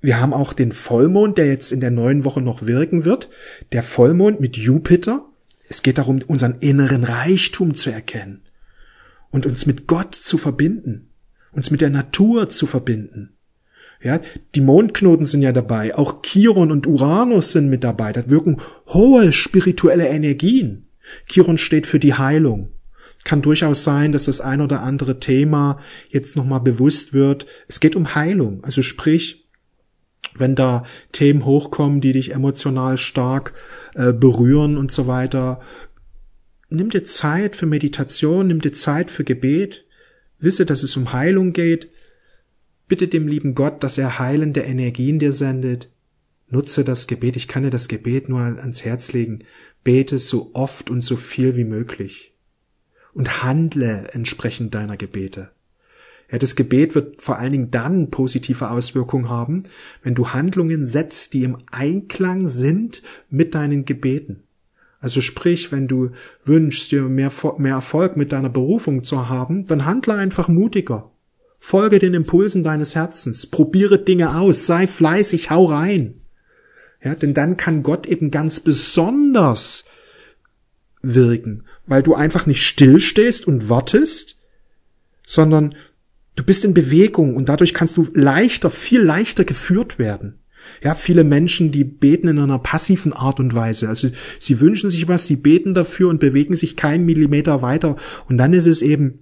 Wir 0.00 0.20
haben 0.20 0.32
auch 0.32 0.52
den 0.52 0.72
Vollmond, 0.72 1.38
der 1.38 1.46
jetzt 1.46 1.70
in 1.70 1.80
der 1.80 1.90
neuen 1.90 2.24
Woche 2.24 2.40
noch 2.40 2.66
wirken 2.66 3.04
wird. 3.04 3.28
Der 3.72 3.82
Vollmond 3.82 4.40
mit 4.40 4.56
Jupiter. 4.56 5.26
Es 5.68 5.82
geht 5.82 5.98
darum, 5.98 6.20
unseren 6.26 6.56
inneren 6.60 7.04
Reichtum 7.04 7.74
zu 7.74 7.90
erkennen 7.90 8.42
und 9.30 9.46
uns 9.46 9.64
mit 9.64 9.86
Gott 9.86 10.14
zu 10.14 10.38
verbinden, 10.38 11.10
uns 11.52 11.70
mit 11.70 11.80
der 11.80 11.90
Natur 11.90 12.50
zu 12.50 12.66
verbinden. 12.66 13.36
Ja, 14.02 14.20
die 14.54 14.60
Mondknoten 14.60 15.24
sind 15.24 15.42
ja 15.42 15.52
dabei, 15.52 15.94
auch 15.94 16.22
Chiron 16.22 16.72
und 16.72 16.86
Uranus 16.86 17.52
sind 17.52 17.68
mit 17.68 17.84
dabei. 17.84 18.12
Da 18.12 18.28
wirken 18.28 18.56
hohe 18.88 19.32
spirituelle 19.32 20.08
Energien. 20.08 20.88
Chiron 21.26 21.58
steht 21.58 21.86
für 21.86 22.00
die 22.00 22.14
Heilung. 22.14 22.72
Kann 23.24 23.42
durchaus 23.42 23.84
sein, 23.84 24.10
dass 24.10 24.24
das 24.24 24.40
ein 24.40 24.60
oder 24.60 24.82
andere 24.82 25.20
Thema 25.20 25.78
jetzt 26.10 26.34
nochmal 26.34 26.60
bewusst 26.60 27.12
wird. 27.12 27.46
Es 27.68 27.78
geht 27.78 27.94
um 27.94 28.16
Heilung. 28.16 28.64
Also 28.64 28.82
sprich, 28.82 29.48
wenn 30.34 30.56
da 30.56 30.84
Themen 31.12 31.44
hochkommen, 31.44 32.00
die 32.00 32.12
dich 32.12 32.32
emotional 32.32 32.98
stark 32.98 33.52
äh, 33.94 34.12
berühren 34.12 34.76
und 34.76 34.90
so 34.90 35.06
weiter, 35.06 35.60
nimm 36.70 36.90
dir 36.90 37.04
Zeit 37.04 37.54
für 37.54 37.66
Meditation, 37.66 38.48
nimm 38.48 38.60
dir 38.60 38.72
Zeit 38.72 39.12
für 39.12 39.22
Gebet. 39.22 39.84
Wisse, 40.40 40.66
dass 40.66 40.82
es 40.82 40.96
um 40.96 41.12
Heilung 41.12 41.52
geht 41.52 41.91
Bitte 42.88 43.08
dem 43.08 43.28
lieben 43.28 43.54
Gott, 43.54 43.82
dass 43.82 43.98
er 43.98 44.18
heilende 44.18 44.60
Energien 44.60 45.18
dir 45.18 45.32
sendet. 45.32 45.90
Nutze 46.48 46.84
das 46.84 47.06
Gebet. 47.06 47.36
Ich 47.36 47.48
kann 47.48 47.62
dir 47.62 47.70
das 47.70 47.88
Gebet 47.88 48.28
nur 48.28 48.40
ans 48.40 48.84
Herz 48.84 49.12
legen. 49.12 49.44
Bete 49.84 50.18
so 50.18 50.50
oft 50.52 50.90
und 50.90 51.02
so 51.02 51.16
viel 51.16 51.56
wie 51.56 51.64
möglich. 51.64 52.34
Und 53.14 53.42
handle 53.42 54.08
entsprechend 54.12 54.74
deiner 54.74 54.96
Gebete. 54.96 55.50
Ja, 56.30 56.38
das 56.38 56.56
Gebet 56.56 56.94
wird 56.94 57.20
vor 57.20 57.38
allen 57.38 57.52
Dingen 57.52 57.70
dann 57.70 58.10
positive 58.10 58.70
Auswirkungen 58.70 59.28
haben, 59.28 59.64
wenn 60.02 60.14
du 60.14 60.30
Handlungen 60.30 60.86
setzt, 60.86 61.34
die 61.34 61.44
im 61.44 61.58
Einklang 61.70 62.46
sind 62.46 63.02
mit 63.28 63.54
deinen 63.54 63.84
Gebeten. 63.84 64.42
Also 64.98 65.20
sprich, 65.20 65.72
wenn 65.72 65.88
du 65.88 66.10
wünschst, 66.44 66.92
dir 66.92 67.02
mehr, 67.02 67.30
mehr 67.58 67.74
Erfolg 67.74 68.16
mit 68.16 68.32
deiner 68.32 68.48
Berufung 68.48 69.04
zu 69.04 69.28
haben, 69.28 69.66
dann 69.66 69.84
handle 69.84 70.14
einfach 70.14 70.48
mutiger. 70.48 71.11
Folge 71.64 72.00
den 72.00 72.12
Impulsen 72.12 72.64
deines 72.64 72.96
Herzens. 72.96 73.46
Probiere 73.46 73.96
Dinge 73.96 74.34
aus. 74.34 74.66
Sei 74.66 74.88
fleißig. 74.88 75.48
Hau 75.48 75.66
rein. 75.66 76.16
Ja, 77.04 77.14
denn 77.14 77.34
dann 77.34 77.56
kann 77.56 77.84
Gott 77.84 78.08
eben 78.08 78.32
ganz 78.32 78.58
besonders 78.58 79.84
wirken, 81.02 81.62
weil 81.86 82.02
du 82.02 82.16
einfach 82.16 82.46
nicht 82.46 82.66
stillstehst 82.66 83.46
und 83.46 83.68
wartest, 83.68 84.40
sondern 85.24 85.76
du 86.34 86.42
bist 86.42 86.64
in 86.64 86.74
Bewegung 86.74 87.36
und 87.36 87.48
dadurch 87.48 87.74
kannst 87.74 87.96
du 87.96 88.08
leichter, 88.12 88.68
viel 88.68 89.00
leichter 89.00 89.44
geführt 89.44 90.00
werden. 90.00 90.40
Ja, 90.82 90.96
viele 90.96 91.22
Menschen, 91.22 91.70
die 91.70 91.84
beten 91.84 92.26
in 92.26 92.40
einer 92.40 92.58
passiven 92.58 93.12
Art 93.12 93.38
und 93.38 93.54
Weise. 93.54 93.88
Also 93.88 94.10
sie 94.40 94.58
wünschen 94.58 94.90
sich 94.90 95.06
was, 95.06 95.28
sie 95.28 95.36
beten 95.36 95.74
dafür 95.74 96.08
und 96.08 96.18
bewegen 96.18 96.56
sich 96.56 96.76
keinen 96.76 97.06
Millimeter 97.06 97.62
weiter. 97.62 97.96
Und 98.28 98.36
dann 98.36 98.52
ist 98.52 98.66
es 98.66 98.82
eben 98.82 99.20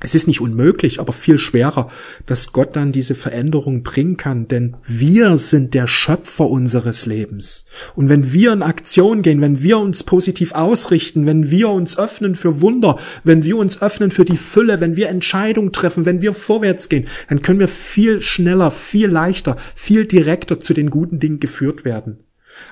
es 0.00 0.14
ist 0.14 0.26
nicht 0.26 0.42
unmöglich, 0.42 1.00
aber 1.00 1.14
viel 1.14 1.38
schwerer, 1.38 1.90
dass 2.26 2.52
Gott 2.52 2.76
dann 2.76 2.92
diese 2.92 3.14
Veränderung 3.14 3.82
bringen 3.82 4.18
kann, 4.18 4.46
denn 4.46 4.76
wir 4.86 5.38
sind 5.38 5.72
der 5.72 5.86
Schöpfer 5.86 6.50
unseres 6.50 7.06
Lebens. 7.06 7.64
Und 7.94 8.10
wenn 8.10 8.30
wir 8.30 8.52
in 8.52 8.62
Aktion 8.62 9.22
gehen, 9.22 9.40
wenn 9.40 9.62
wir 9.62 9.78
uns 9.78 10.04
positiv 10.04 10.52
ausrichten, 10.52 11.24
wenn 11.24 11.50
wir 11.50 11.70
uns 11.70 11.98
öffnen 11.98 12.34
für 12.34 12.60
Wunder, 12.60 12.98
wenn 13.24 13.42
wir 13.42 13.56
uns 13.56 13.80
öffnen 13.80 14.10
für 14.10 14.26
die 14.26 14.36
Fülle, 14.36 14.80
wenn 14.80 14.96
wir 14.96 15.08
Entscheidungen 15.08 15.72
treffen, 15.72 16.04
wenn 16.04 16.20
wir 16.20 16.34
vorwärts 16.34 16.90
gehen, 16.90 17.08
dann 17.30 17.40
können 17.40 17.60
wir 17.60 17.68
viel 17.68 18.20
schneller, 18.20 18.70
viel 18.70 19.08
leichter, 19.08 19.56
viel 19.74 20.04
direkter 20.04 20.60
zu 20.60 20.74
den 20.74 20.90
guten 20.90 21.20
Dingen 21.20 21.40
geführt 21.40 21.86
werden. 21.86 22.18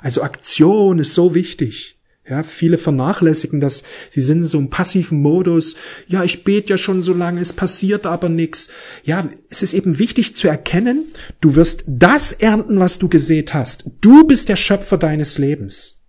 Also 0.02 0.22
Aktion 0.22 0.98
ist 0.98 1.14
so 1.14 1.34
wichtig. 1.34 1.96
Ja, 2.26 2.42
viele 2.42 2.78
vernachlässigen 2.78 3.60
das. 3.60 3.82
Sie 4.10 4.22
sind 4.22 4.38
in 4.38 4.48
so 4.48 4.56
einem 4.56 4.70
passiven 4.70 5.20
Modus. 5.20 5.76
Ja, 6.06 6.24
ich 6.24 6.42
bete 6.42 6.70
ja 6.70 6.78
schon 6.78 7.02
so 7.02 7.12
lange, 7.12 7.40
es 7.40 7.52
passiert 7.52 8.06
aber 8.06 8.30
nichts. 8.30 8.70
Ja, 9.04 9.28
es 9.50 9.62
ist 9.62 9.74
eben 9.74 9.98
wichtig 9.98 10.34
zu 10.34 10.48
erkennen, 10.48 11.04
du 11.42 11.54
wirst 11.54 11.84
das 11.86 12.32
ernten, 12.32 12.80
was 12.80 12.98
du 12.98 13.10
gesät 13.10 13.52
hast. 13.52 13.84
Du 14.00 14.26
bist 14.26 14.48
der 14.48 14.56
Schöpfer 14.56 14.96
deines 14.96 15.36
Lebens. 15.36 16.00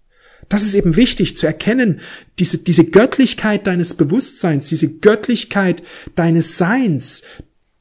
Das 0.47 0.63
ist 0.63 0.75
eben 0.75 0.95
wichtig 0.95 1.35
zu 1.35 1.47
erkennen, 1.47 1.99
diese, 2.39 2.59
diese 2.59 2.85
Göttlichkeit 2.85 3.67
deines 3.67 3.95
Bewusstseins, 3.95 4.69
diese 4.69 4.87
Göttlichkeit 4.99 5.83
deines 6.15 6.57
Seins. 6.57 7.23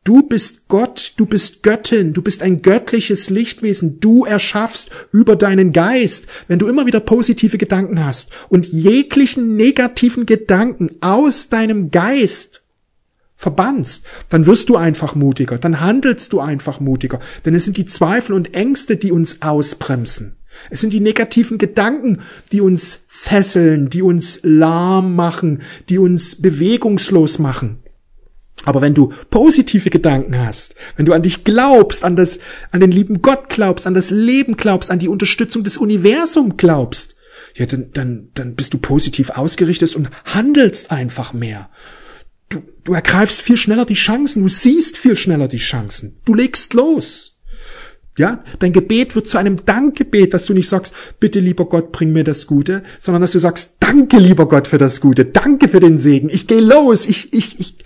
Du 0.04 0.23
bist 0.23 0.68
Gott, 0.68 1.14
du 1.16 1.25
bist 1.25 1.62
Göttin, 1.62 2.12
du 2.12 2.20
bist 2.20 2.42
ein 2.42 2.61
göttliches 2.61 3.30
Lichtwesen, 3.30 4.00
du 4.00 4.26
erschaffst 4.26 4.90
über 5.12 5.34
deinen 5.34 5.73
Geist, 5.73 6.26
wenn 6.46 6.58
du 6.58 6.68
immer 6.68 6.84
wieder 6.84 7.00
positive 7.00 7.56
Gedanken 7.56 8.04
hast 8.04 8.30
und 8.50 8.66
jeglichen 8.66 9.56
negativen 9.56 10.26
Gedanken 10.26 10.90
aus 11.00 11.49
deinem 11.49 11.90
Geist 11.90 12.62
verbannst, 13.34 14.04
dann 14.28 14.44
wirst 14.44 14.68
du 14.68 14.76
einfach 14.76 15.14
mutiger, 15.14 15.56
dann 15.56 15.80
handelst 15.80 16.34
du 16.34 16.40
einfach 16.40 16.80
mutiger, 16.80 17.18
denn 17.46 17.54
es 17.54 17.64
sind 17.64 17.78
die 17.78 17.87
Zweifel 17.87 18.34
und 18.34 18.52
Ängste, 18.54 18.96
die 18.96 19.11
uns 19.11 19.40
ausbremsen. 19.40 20.37
Es 20.68 20.82
sind 20.82 20.92
die 20.92 21.00
negativen 21.00 21.56
Gedanken, 21.56 22.20
die 22.52 22.61
uns 22.61 23.04
fesseln, 23.08 23.88
die 23.88 24.02
uns 24.02 24.40
lahm 24.42 25.16
machen, 25.16 25.62
die 25.88 25.96
uns 25.96 26.42
bewegungslos 26.42 27.38
machen. 27.38 27.78
Aber 28.64 28.80
wenn 28.80 28.94
du 28.94 29.12
positive 29.30 29.90
Gedanken 29.90 30.38
hast, 30.38 30.75
wenn 30.96 31.06
du 31.06 31.12
an 31.12 31.23
dich 31.23 31.44
glaubst, 31.44 32.04
an 32.04 32.16
das, 32.16 32.38
an 32.70 32.80
den 32.80 32.92
lieben 32.92 33.20
Gott 33.20 33.49
glaubst, 33.49 33.87
an 33.87 33.94
das 33.94 34.11
Leben 34.11 34.56
glaubst, 34.56 34.90
an 34.90 34.99
die 34.99 35.08
Unterstützung 35.08 35.64
des 35.64 35.76
Universums 35.76 36.54
glaubst, 36.56 37.16
ja, 37.54 37.66
dann, 37.66 37.90
dann, 37.92 38.28
dann 38.34 38.54
bist 38.54 38.75
du 38.75 38.78
positiv 38.78 39.30
ausgerichtet 39.30 39.94
und 39.94 40.08
handelst 40.25 40.90
einfach 40.90 41.32
mehr. 41.32 41.68
Du, 42.49 42.62
du 42.84 42.94
ergreifst 42.94 43.40
viel 43.40 43.56
schneller 43.56 43.84
die 43.84 43.94
Chancen, 43.94 44.42
du 44.42 44.49
siehst 44.49 44.96
viel 44.96 45.16
schneller 45.16 45.49
die 45.49 45.58
Chancen, 45.58 46.20
du 46.25 46.34
legst 46.34 46.75
los. 46.75 47.32
Ja, 48.16 48.44
dein 48.61 48.73
Gebet 48.73 49.16
wird 49.16 49.26
zu 49.26 49.38
einem 49.38 49.64
Dankgebet, 49.64 50.34
dass 50.34 50.46
du 50.46 50.54
nicht 50.54 50.68
sagst, 50.68 50.94
bitte 51.18 51.40
lieber 51.40 51.64
Gott, 51.64 51.90
bring 51.90 52.12
mir 52.12 52.23
das 52.23 52.46
Gute, 52.46 52.84
sondern 53.00 53.23
dass 53.23 53.32
du 53.32 53.40
sagst, 53.40 53.78
danke 53.80 54.18
lieber 54.18 54.46
Gott 54.46 54.68
für 54.68 54.78
das 54.78 55.00
Gute, 55.00 55.25
danke 55.25 55.66
für 55.66 55.80
den 55.80 55.99
Segen, 55.99 56.28
ich 56.30 56.46
gehe 56.46 56.61
los, 56.61 57.06
ich, 57.06 57.32
ich, 57.32 57.58
ich, 57.58 57.78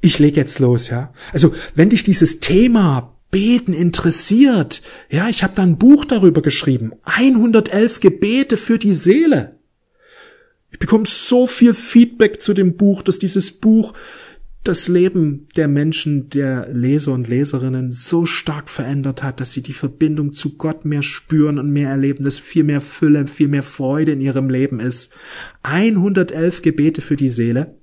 ich 0.00 0.18
leg 0.18 0.36
jetzt 0.36 0.58
los, 0.58 0.88
ja. 0.88 1.12
Also, 1.32 1.54
wenn 1.74 1.90
dich 1.90 2.04
dieses 2.04 2.40
Thema 2.40 3.16
Beten 3.30 3.72
interessiert, 3.72 4.82
ja, 5.08 5.28
ich 5.28 5.42
habe 5.42 5.54
da 5.54 5.62
ein 5.62 5.78
Buch 5.78 6.04
darüber 6.04 6.42
geschrieben, 6.42 6.92
111 7.04 8.00
Gebete 8.00 8.56
für 8.56 8.78
die 8.78 8.94
Seele. 8.94 9.58
Ich 10.72 10.78
bekomme 10.78 11.04
so 11.06 11.46
viel 11.46 11.74
Feedback 11.74 12.40
zu 12.40 12.54
dem 12.54 12.76
Buch, 12.76 13.02
dass 13.02 13.18
dieses 13.18 13.52
Buch 13.52 13.92
das 14.62 14.88
Leben 14.88 15.48
der 15.56 15.68
Menschen, 15.68 16.28
der 16.28 16.68
Leser 16.72 17.12
und 17.12 17.28
Leserinnen 17.28 17.92
so 17.92 18.26
stark 18.26 18.68
verändert 18.68 19.22
hat, 19.22 19.40
dass 19.40 19.52
sie 19.52 19.62
die 19.62 19.72
Verbindung 19.72 20.34
zu 20.34 20.56
Gott 20.56 20.84
mehr 20.84 21.02
spüren 21.02 21.58
und 21.58 21.70
mehr 21.70 21.88
erleben, 21.88 22.24
dass 22.24 22.38
viel 22.38 22.64
mehr 22.64 22.82
Fülle, 22.82 23.26
viel 23.26 23.48
mehr 23.48 23.62
Freude 23.62 24.12
in 24.12 24.20
ihrem 24.20 24.50
Leben 24.50 24.78
ist. 24.78 25.12
111 25.62 26.60
Gebete 26.60 27.00
für 27.00 27.16
die 27.16 27.30
Seele 27.30 27.74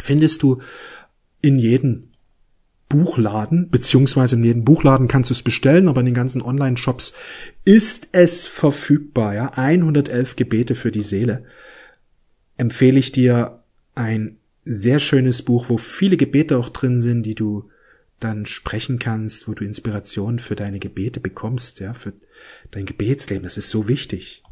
findest 0.00 0.42
du 0.42 0.60
in 1.42 1.58
jeden 1.58 2.08
Buchladen, 2.88 3.70
beziehungsweise 3.70 4.36
in 4.36 4.44
jedem 4.44 4.64
Buchladen 4.64 5.08
kannst 5.08 5.30
du 5.30 5.34
es 5.34 5.42
bestellen, 5.42 5.88
aber 5.88 6.00
in 6.00 6.06
den 6.06 6.14
ganzen 6.14 6.42
Online-Shops 6.42 7.14
ist 7.64 8.08
es 8.12 8.46
verfügbar, 8.46 9.34
ja. 9.34 9.50
111 9.54 10.36
Gebete 10.36 10.74
für 10.74 10.90
die 10.90 11.02
Seele. 11.02 11.44
empfehle 12.58 12.98
ich 12.98 13.12
dir 13.12 13.62
ein 13.94 14.36
sehr 14.64 15.00
schönes 15.00 15.42
Buch, 15.42 15.68
wo 15.68 15.78
viele 15.78 16.16
Gebete 16.16 16.58
auch 16.58 16.68
drin 16.68 17.00
sind, 17.00 17.24
die 17.24 17.34
du 17.34 17.70
dann 18.20 18.46
sprechen 18.46 18.98
kannst, 18.98 19.48
wo 19.48 19.54
du 19.54 19.64
Inspiration 19.64 20.38
für 20.38 20.54
deine 20.54 20.78
Gebete 20.78 21.18
bekommst, 21.18 21.80
ja, 21.80 21.94
für 21.94 22.12
dein 22.70 22.86
Gebetsleben. 22.86 23.42
Das 23.42 23.56
ist 23.56 23.70
so 23.70 23.88
wichtig. 23.88 24.42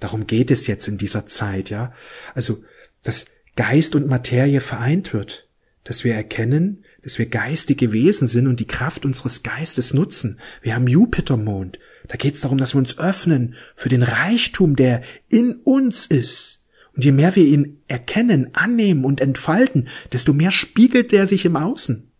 Darum 0.00 0.26
geht 0.26 0.50
es 0.50 0.66
jetzt 0.66 0.86
in 0.86 0.98
dieser 0.98 1.26
Zeit, 1.26 1.70
ja. 1.70 1.92
Also, 2.34 2.62
dass 3.02 3.24
Geist 3.56 3.94
und 3.94 4.06
Materie 4.06 4.60
vereint 4.60 5.12
wird, 5.12 5.43
dass 5.84 6.02
wir 6.02 6.14
erkennen, 6.14 6.84
dass 7.02 7.18
wir 7.18 7.26
geistige 7.26 7.92
Wesen 7.92 8.28
sind 8.28 8.46
und 8.46 8.60
die 8.60 8.66
Kraft 8.66 9.04
unseres 9.04 9.42
Geistes 9.42 9.94
nutzen. 9.94 10.38
Wir 10.62 10.74
haben 10.74 10.86
Jupitermond. 10.86 11.78
Da 12.08 12.16
geht 12.16 12.34
es 12.34 12.40
darum, 12.40 12.58
dass 12.58 12.74
wir 12.74 12.78
uns 12.78 12.98
öffnen 12.98 13.54
für 13.76 13.88
den 13.88 14.02
Reichtum, 14.02 14.76
der 14.76 15.02
in 15.28 15.60
uns 15.64 16.06
ist. 16.06 16.62
Und 16.94 17.04
je 17.04 17.12
mehr 17.12 17.36
wir 17.36 17.44
ihn 17.44 17.80
erkennen, 17.88 18.50
annehmen 18.54 19.04
und 19.04 19.20
entfalten, 19.20 19.88
desto 20.12 20.32
mehr 20.32 20.50
spiegelt 20.50 21.12
er 21.12 21.26
sich 21.26 21.44
im 21.44 21.56
Außen. 21.56 22.10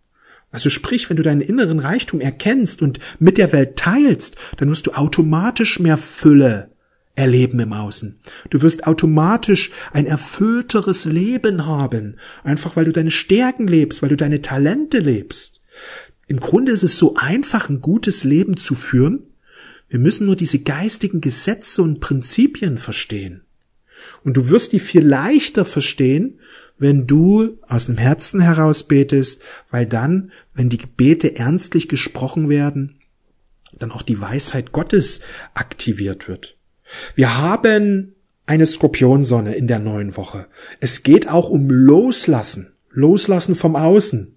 Also 0.50 0.70
sprich, 0.70 1.10
wenn 1.10 1.16
du 1.16 1.22
deinen 1.22 1.40
inneren 1.40 1.80
Reichtum 1.80 2.20
erkennst 2.20 2.82
und 2.82 3.00
mit 3.18 3.38
der 3.38 3.52
Welt 3.52 3.76
teilst, 3.76 4.36
dann 4.56 4.68
wirst 4.68 4.86
du 4.86 4.92
automatisch 4.92 5.80
mehr 5.80 5.96
Fülle 5.96 6.73
erleben 7.16 7.60
im 7.60 7.72
Außen. 7.72 8.18
Du 8.50 8.62
wirst 8.62 8.86
automatisch 8.86 9.70
ein 9.92 10.06
erfüllteres 10.06 11.04
Leben 11.04 11.66
haben, 11.66 12.16
einfach 12.42 12.76
weil 12.76 12.86
du 12.86 12.92
deine 12.92 13.10
Stärken 13.10 13.68
lebst, 13.68 14.02
weil 14.02 14.08
du 14.08 14.16
deine 14.16 14.40
Talente 14.40 14.98
lebst. 14.98 15.62
Im 16.26 16.40
Grunde 16.40 16.72
ist 16.72 16.82
es 16.82 16.98
so 16.98 17.14
einfach, 17.16 17.68
ein 17.68 17.80
gutes 17.80 18.24
Leben 18.24 18.56
zu 18.56 18.74
führen. 18.74 19.26
Wir 19.88 19.98
müssen 19.98 20.26
nur 20.26 20.36
diese 20.36 20.58
geistigen 20.60 21.20
Gesetze 21.20 21.82
und 21.82 22.00
Prinzipien 22.00 22.78
verstehen. 22.78 23.42
Und 24.24 24.36
du 24.36 24.48
wirst 24.48 24.72
die 24.72 24.80
viel 24.80 25.06
leichter 25.06 25.64
verstehen, 25.64 26.40
wenn 26.78 27.06
du 27.06 27.58
aus 27.68 27.86
dem 27.86 27.98
Herzen 27.98 28.40
heraus 28.40 28.88
betest, 28.88 29.42
weil 29.70 29.86
dann, 29.86 30.32
wenn 30.54 30.68
die 30.68 30.78
Gebete 30.78 31.36
ernstlich 31.36 31.88
gesprochen 31.88 32.48
werden, 32.48 32.96
dann 33.78 33.92
auch 33.92 34.02
die 34.02 34.20
Weisheit 34.20 34.72
Gottes 34.72 35.20
aktiviert 35.54 36.26
wird. 36.26 36.56
Wir 37.14 37.38
haben 37.38 38.14
eine 38.46 38.66
Skorpionsonne 38.66 39.54
in 39.54 39.66
der 39.66 39.78
neuen 39.78 40.16
Woche. 40.16 40.46
Es 40.80 41.02
geht 41.02 41.28
auch 41.28 41.48
um 41.48 41.70
Loslassen. 41.70 42.72
Loslassen 42.90 43.54
vom 43.54 43.76
Außen. 43.76 44.36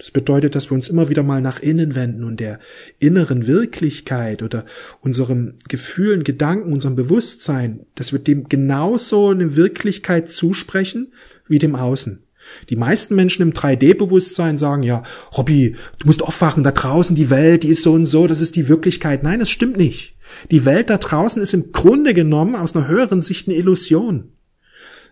Das 0.00 0.10
bedeutet, 0.10 0.54
dass 0.54 0.70
wir 0.70 0.74
uns 0.74 0.88
immer 0.88 1.10
wieder 1.10 1.22
mal 1.22 1.42
nach 1.42 1.60
innen 1.60 1.94
wenden 1.94 2.24
und 2.24 2.40
der 2.40 2.58
inneren 2.98 3.46
Wirklichkeit 3.46 4.42
oder 4.42 4.64
unseren 5.02 5.58
Gefühlen, 5.68 6.24
Gedanken, 6.24 6.72
unserem 6.72 6.96
Bewusstsein, 6.96 7.84
dass 7.96 8.10
wir 8.10 8.18
dem 8.18 8.48
genauso 8.48 9.28
eine 9.28 9.56
Wirklichkeit 9.56 10.30
zusprechen 10.30 11.12
wie 11.48 11.58
dem 11.58 11.76
Außen. 11.76 12.22
Die 12.70 12.76
meisten 12.76 13.14
Menschen 13.14 13.42
im 13.42 13.52
3D-Bewusstsein 13.52 14.56
sagen 14.56 14.82
ja, 14.82 15.02
Robby, 15.36 15.76
du 15.98 16.06
musst 16.06 16.22
aufwachen, 16.22 16.64
da 16.64 16.72
draußen 16.72 17.14
die 17.14 17.28
Welt, 17.28 17.62
die 17.62 17.68
ist 17.68 17.82
so 17.82 17.92
und 17.92 18.06
so, 18.06 18.26
das 18.26 18.40
ist 18.40 18.56
die 18.56 18.68
Wirklichkeit. 18.68 19.22
Nein, 19.22 19.40
das 19.40 19.50
stimmt 19.50 19.76
nicht. 19.76 20.16
Die 20.50 20.64
Welt 20.64 20.90
da 20.90 20.98
draußen 20.98 21.40
ist 21.40 21.54
im 21.54 21.72
Grunde 21.72 22.14
genommen 22.14 22.54
aus 22.54 22.74
einer 22.74 22.88
höheren 22.88 23.20
Sicht 23.20 23.48
eine 23.48 23.56
Illusion. 23.56 24.32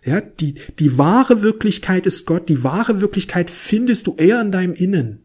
Ja, 0.05 0.21
die, 0.21 0.55
die 0.79 0.97
wahre 0.97 1.43
Wirklichkeit 1.43 2.07
ist 2.07 2.25
Gott. 2.25 2.49
Die 2.49 2.63
wahre 2.63 3.01
Wirklichkeit 3.01 3.51
findest 3.51 4.07
du 4.07 4.15
eher 4.17 4.41
in 4.41 4.53
deinem 4.53 4.75
Innen. 4.75 5.25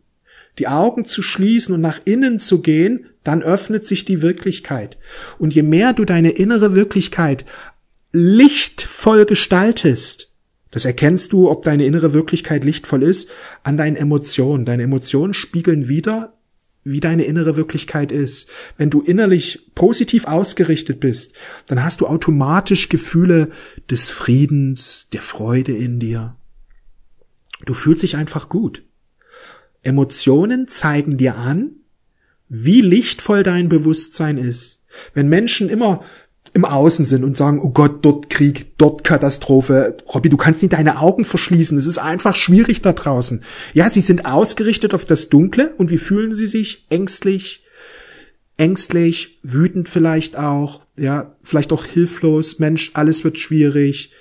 Die 0.59 0.67
Augen 0.67 1.05
zu 1.05 1.21
schließen 1.21 1.73
und 1.73 1.81
nach 1.81 1.99
innen 2.05 2.39
zu 2.39 2.61
gehen, 2.61 3.05
dann 3.23 3.41
öffnet 3.41 3.85
sich 3.85 4.05
die 4.05 4.21
Wirklichkeit. 4.21 4.97
Und 5.39 5.53
je 5.55 5.63
mehr 5.63 5.93
du 5.93 6.05
deine 6.05 6.31
innere 6.31 6.75
Wirklichkeit 6.75 7.45
lichtvoll 8.11 9.25
gestaltest, 9.25 10.31
das 10.69 10.85
erkennst 10.85 11.33
du, 11.33 11.49
ob 11.49 11.63
deine 11.63 11.85
innere 11.85 12.13
Wirklichkeit 12.13 12.63
lichtvoll 12.63 13.03
ist, 13.03 13.29
an 13.61 13.77
deinen 13.77 13.95
Emotionen. 13.95 14.65
Deine 14.65 14.83
Emotionen 14.83 15.35
spiegeln 15.35 15.87
wieder, 15.87 16.33
wie 16.83 16.99
deine 16.99 17.23
innere 17.23 17.55
Wirklichkeit 17.55 18.11
ist. 18.11 18.49
Wenn 18.77 18.89
du 18.89 19.01
innerlich 19.01 19.71
positiv 19.75 20.25
ausgerichtet 20.25 20.99
bist, 20.99 21.33
dann 21.67 21.83
hast 21.83 22.01
du 22.01 22.07
automatisch 22.07 22.89
Gefühle 22.89 23.49
des 23.89 24.09
Friedens, 24.09 25.07
der 25.13 25.21
Freude 25.21 25.75
in 25.75 25.99
dir. 25.99 26.35
Du 27.65 27.73
fühlst 27.73 28.03
dich 28.03 28.17
einfach 28.17 28.49
gut. 28.49 28.83
Emotionen 29.81 30.67
zeigen 30.67 31.17
dir 31.17 31.37
an, 31.37 31.71
wie 32.49 32.81
lichtvoll 32.81 33.43
dein 33.43 33.69
Bewusstsein 33.69 34.37
ist. 34.37 34.85
Wenn 35.13 35.27
Menschen 35.27 35.69
immer 35.69 36.03
im 36.53 36.65
Außen 36.65 37.05
sind 37.05 37.23
und 37.23 37.35
sagen, 37.35 37.59
oh 37.59 37.71
Gott, 37.71 38.05
dort 38.05 38.29
Krieg, 38.29 38.77
dort 38.77 39.03
Katastrophe. 39.03 39.97
Robby, 40.13 40.29
du 40.29 40.37
kannst 40.37 40.61
nicht 40.61 40.73
deine 40.73 40.99
Augen 40.99 41.25
verschließen. 41.25 41.77
Es 41.77 41.87
ist 41.87 41.97
einfach 41.97 42.35
schwierig 42.35 42.81
da 42.81 42.93
draußen. 42.93 43.43
Ja, 43.73 43.89
sie 43.89 44.01
sind 44.01 44.25
ausgerichtet 44.25 44.93
auf 44.93 45.05
das 45.05 45.29
Dunkle 45.29 45.73
und 45.77 45.89
wie 45.89 45.97
fühlen 45.97 46.35
sie 46.35 46.45
sich? 46.45 46.85
Ängstlich, 46.89 47.63
ängstlich, 48.57 49.39
wütend 49.41 49.89
vielleicht 49.89 50.37
auch, 50.37 50.81
ja, 50.95 51.35
vielleicht 51.41 51.73
auch 51.73 51.85
hilflos. 51.85 52.59
Mensch, 52.59 52.91
alles 52.93 53.23
wird 53.23 53.39
schwierig. 53.39 54.11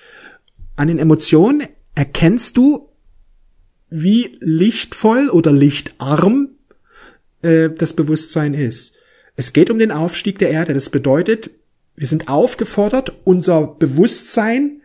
An 0.75 0.89
den 0.89 0.99
Emotionen 0.99 1.65
erkennst 1.95 2.57
du, 2.57 2.89
wie 3.91 4.39
lichtvoll 4.41 5.29
oder 5.29 5.53
lichtarm 5.53 6.49
äh, 7.43 7.69
das 7.69 7.93
Bewusstsein 7.93 8.55
ist. 8.55 8.97
Es 9.37 9.53
geht 9.53 9.71
um 9.71 9.79
den 9.79 9.91
Aufstieg 9.91 10.39
der 10.39 10.51
Erde. 10.51 10.73
Das 10.73 10.89
bedeutet, 10.89 11.51
wir 11.97 12.07
sind 12.07 12.29
aufgefordert, 12.29 13.13
unser 13.25 13.67
Bewusstsein, 13.67 14.83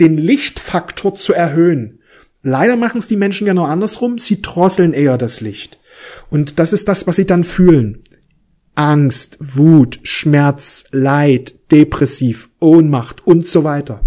den 0.00 0.16
Lichtfaktor 0.16 1.14
zu 1.14 1.32
erhöhen. 1.32 2.00
Leider 2.42 2.76
machen 2.76 2.98
es 2.98 3.08
die 3.08 3.16
Menschen 3.16 3.52
noch 3.54 3.68
andersrum, 3.68 4.18
sie 4.18 4.42
drosseln 4.42 4.92
eher 4.92 5.18
das 5.18 5.40
Licht. 5.40 5.78
Und 6.30 6.58
das 6.58 6.72
ist 6.72 6.88
das, 6.88 7.06
was 7.06 7.16
sie 7.16 7.26
dann 7.26 7.44
fühlen. 7.44 8.02
Angst, 8.74 9.38
Wut, 9.40 9.98
Schmerz, 10.04 10.84
Leid, 10.92 11.54
depressiv, 11.72 12.50
Ohnmacht 12.60 13.26
und 13.26 13.48
so 13.48 13.64
weiter. 13.64 14.02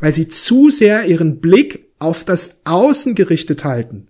Weil 0.00 0.12
sie 0.12 0.28
zu 0.28 0.70
sehr 0.70 1.06
ihren 1.06 1.40
Blick 1.40 1.92
auf 1.98 2.24
das 2.24 2.60
Außen 2.64 3.14
gerichtet 3.16 3.64
halten. 3.64 4.08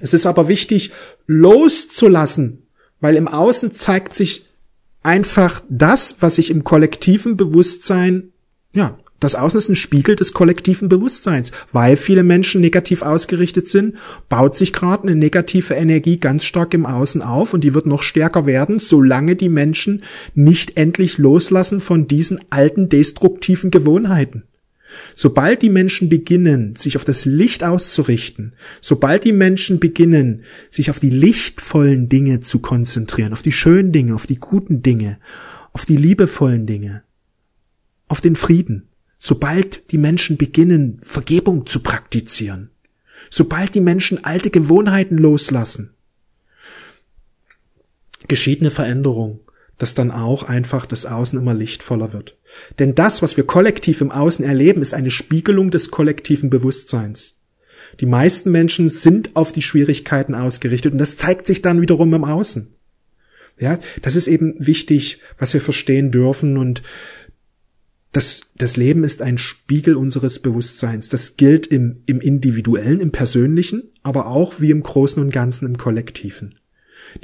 Es 0.00 0.14
ist 0.14 0.26
aber 0.26 0.48
wichtig, 0.48 0.92
loszulassen, 1.26 2.66
weil 3.00 3.14
im 3.16 3.28
Außen 3.28 3.74
zeigt 3.74 4.14
sich 4.14 4.47
einfach 5.02 5.62
das, 5.68 6.16
was 6.20 6.36
sich 6.36 6.50
im 6.50 6.64
kollektiven 6.64 7.36
Bewusstsein, 7.36 8.32
ja, 8.72 8.98
das 9.20 9.34
Außen 9.34 9.58
ist 9.58 9.68
ein 9.68 9.74
Spiegel 9.76 10.14
des 10.14 10.32
kollektiven 10.32 10.88
Bewusstseins. 10.88 11.50
Weil 11.72 11.96
viele 11.96 12.22
Menschen 12.22 12.60
negativ 12.60 13.02
ausgerichtet 13.02 13.66
sind, 13.66 13.96
baut 14.28 14.54
sich 14.54 14.72
gerade 14.72 15.04
eine 15.04 15.16
negative 15.16 15.74
Energie 15.74 16.18
ganz 16.18 16.44
stark 16.44 16.72
im 16.72 16.86
Außen 16.86 17.20
auf 17.20 17.52
und 17.52 17.64
die 17.64 17.74
wird 17.74 17.86
noch 17.86 18.04
stärker 18.04 18.46
werden, 18.46 18.78
solange 18.78 19.34
die 19.34 19.48
Menschen 19.48 20.04
nicht 20.34 20.76
endlich 20.76 21.18
loslassen 21.18 21.80
von 21.80 22.06
diesen 22.06 22.38
alten 22.50 22.88
destruktiven 22.88 23.72
Gewohnheiten. 23.72 24.44
Sobald 25.14 25.62
die 25.62 25.70
Menschen 25.70 26.08
beginnen, 26.08 26.76
sich 26.76 26.96
auf 26.96 27.04
das 27.04 27.24
Licht 27.24 27.64
auszurichten, 27.64 28.54
sobald 28.80 29.24
die 29.24 29.32
Menschen 29.32 29.80
beginnen, 29.80 30.44
sich 30.70 30.90
auf 30.90 30.98
die 30.98 31.10
lichtvollen 31.10 32.08
Dinge 32.08 32.40
zu 32.40 32.60
konzentrieren, 32.60 33.32
auf 33.32 33.42
die 33.42 33.52
schönen 33.52 33.92
Dinge, 33.92 34.14
auf 34.14 34.26
die 34.26 34.36
guten 34.36 34.82
Dinge, 34.82 35.18
auf 35.72 35.84
die 35.84 35.96
liebevollen 35.96 36.66
Dinge, 36.66 37.02
auf 38.06 38.20
den 38.20 38.36
Frieden, 38.36 38.88
sobald 39.18 39.90
die 39.90 39.98
Menschen 39.98 40.36
beginnen, 40.36 40.98
Vergebung 41.02 41.66
zu 41.66 41.80
praktizieren, 41.80 42.70
sobald 43.30 43.74
die 43.74 43.80
Menschen 43.80 44.24
alte 44.24 44.50
Gewohnheiten 44.50 45.18
loslassen, 45.18 45.90
geschieht 48.26 48.60
eine 48.60 48.70
Veränderung 48.70 49.40
dass 49.78 49.94
dann 49.94 50.10
auch 50.10 50.42
einfach 50.42 50.86
das 50.86 51.06
Außen 51.06 51.38
immer 51.38 51.54
lichtvoller 51.54 52.12
wird. 52.12 52.36
Denn 52.78 52.94
das, 52.94 53.22
was 53.22 53.36
wir 53.36 53.46
kollektiv 53.46 54.00
im 54.00 54.10
Außen 54.10 54.44
erleben, 54.44 54.82
ist 54.82 54.94
eine 54.94 55.10
Spiegelung 55.10 55.70
des 55.70 55.90
kollektiven 55.90 56.50
Bewusstseins. 56.50 57.36
Die 58.00 58.06
meisten 58.06 58.50
Menschen 58.50 58.90
sind 58.90 59.34
auf 59.34 59.52
die 59.52 59.62
Schwierigkeiten 59.62 60.34
ausgerichtet 60.34 60.92
und 60.92 60.98
das 60.98 61.16
zeigt 61.16 61.46
sich 61.46 61.62
dann 61.62 61.80
wiederum 61.80 62.12
im 62.12 62.24
Außen. 62.24 62.74
Ja, 63.58 63.78
das 64.02 64.14
ist 64.14 64.28
eben 64.28 64.54
wichtig, 64.58 65.20
was 65.38 65.52
wir 65.52 65.60
verstehen 65.60 66.10
dürfen 66.10 66.58
und 66.58 66.82
das, 68.12 68.42
das 68.56 68.76
Leben 68.76 69.04
ist 69.04 69.20
ein 69.20 69.36
Spiegel 69.36 69.94
unseres 69.94 70.38
Bewusstseins. 70.38 71.08
Das 71.08 71.36
gilt 71.36 71.66
im, 71.66 72.00
im 72.06 72.20
Individuellen, 72.20 73.00
im 73.00 73.12
Persönlichen, 73.12 73.90
aber 74.02 74.28
auch 74.28 74.60
wie 74.60 74.70
im 74.70 74.82
Großen 74.82 75.22
und 75.22 75.30
Ganzen 75.30 75.66
im 75.66 75.76
Kollektiven. 75.76 76.57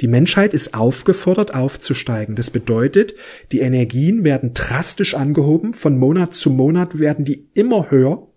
Die 0.01 0.07
Menschheit 0.07 0.53
ist 0.53 0.73
aufgefordert, 0.73 1.53
aufzusteigen. 1.53 2.35
Das 2.35 2.49
bedeutet, 2.49 3.15
die 3.51 3.59
Energien 3.59 4.23
werden 4.23 4.53
drastisch 4.53 5.15
angehoben, 5.15 5.73
von 5.73 5.97
Monat 5.97 6.33
zu 6.33 6.49
Monat 6.49 6.99
werden 6.99 7.25
die 7.25 7.49
immer 7.53 7.91
höher. 7.91 8.27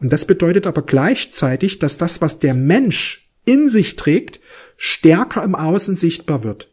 Und 0.00 0.12
das 0.12 0.24
bedeutet 0.24 0.66
aber 0.66 0.82
gleichzeitig, 0.82 1.78
dass 1.78 1.96
das, 1.96 2.20
was 2.20 2.38
der 2.38 2.54
Mensch 2.54 3.30
in 3.44 3.68
sich 3.68 3.96
trägt, 3.96 4.40
stärker 4.76 5.42
im 5.42 5.54
Außen 5.54 5.96
sichtbar 5.96 6.44
wird. 6.44 6.72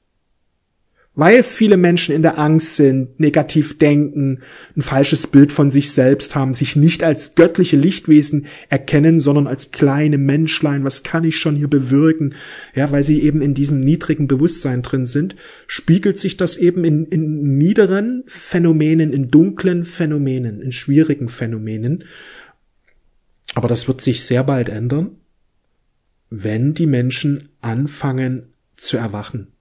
Weil 1.15 1.43
viele 1.43 1.77
Menschen 1.77 2.13
in 2.13 2.21
der 2.21 2.37
Angst 2.37 2.75
sind, 2.75 3.19
negativ 3.19 3.77
denken, 3.77 4.41
ein 4.75 4.81
falsches 4.81 5.27
Bild 5.27 5.51
von 5.51 5.71
sich 5.71 5.91
selbst 5.91 6.35
haben, 6.35 6.53
sich 6.53 6.75
nicht 6.75 7.03
als 7.03 7.35
göttliche 7.35 7.77
Lichtwesen 7.77 8.47
erkennen, 8.69 9.21
sondern 9.21 9.47
als 9.47 9.71
kleine 9.71 10.17
Menschlein, 10.17 10.83
was 10.83 11.03
kann 11.03 11.23
ich 11.23 11.37
schon 11.37 11.55
hier 11.55 11.69
bewirken? 11.69 12.35
Ja, 12.75 12.91
weil 12.91 13.03
sie 13.03 13.21
eben 13.21 13.41
in 13.41 13.53
diesem 13.53 13.79
niedrigen 13.79 14.27
Bewusstsein 14.27 14.81
drin 14.81 15.05
sind, 15.05 15.37
spiegelt 15.67 16.19
sich 16.19 16.35
das 16.35 16.57
eben 16.57 16.83
in, 16.83 17.05
in 17.05 17.57
niederen 17.57 18.23
Phänomenen, 18.27 19.13
in 19.13 19.31
dunklen 19.31 19.85
Phänomenen, 19.85 20.61
in 20.61 20.73
schwierigen 20.73 21.29
Phänomenen. 21.29 22.03
Aber 23.53 23.69
das 23.69 23.87
wird 23.87 24.01
sich 24.01 24.25
sehr 24.25 24.43
bald 24.43 24.67
ändern, 24.67 25.11
wenn 26.29 26.73
die 26.73 26.87
Menschen 26.87 27.49
anfangen 27.61 28.47
zu 28.75 28.97
erwachen 28.97 29.54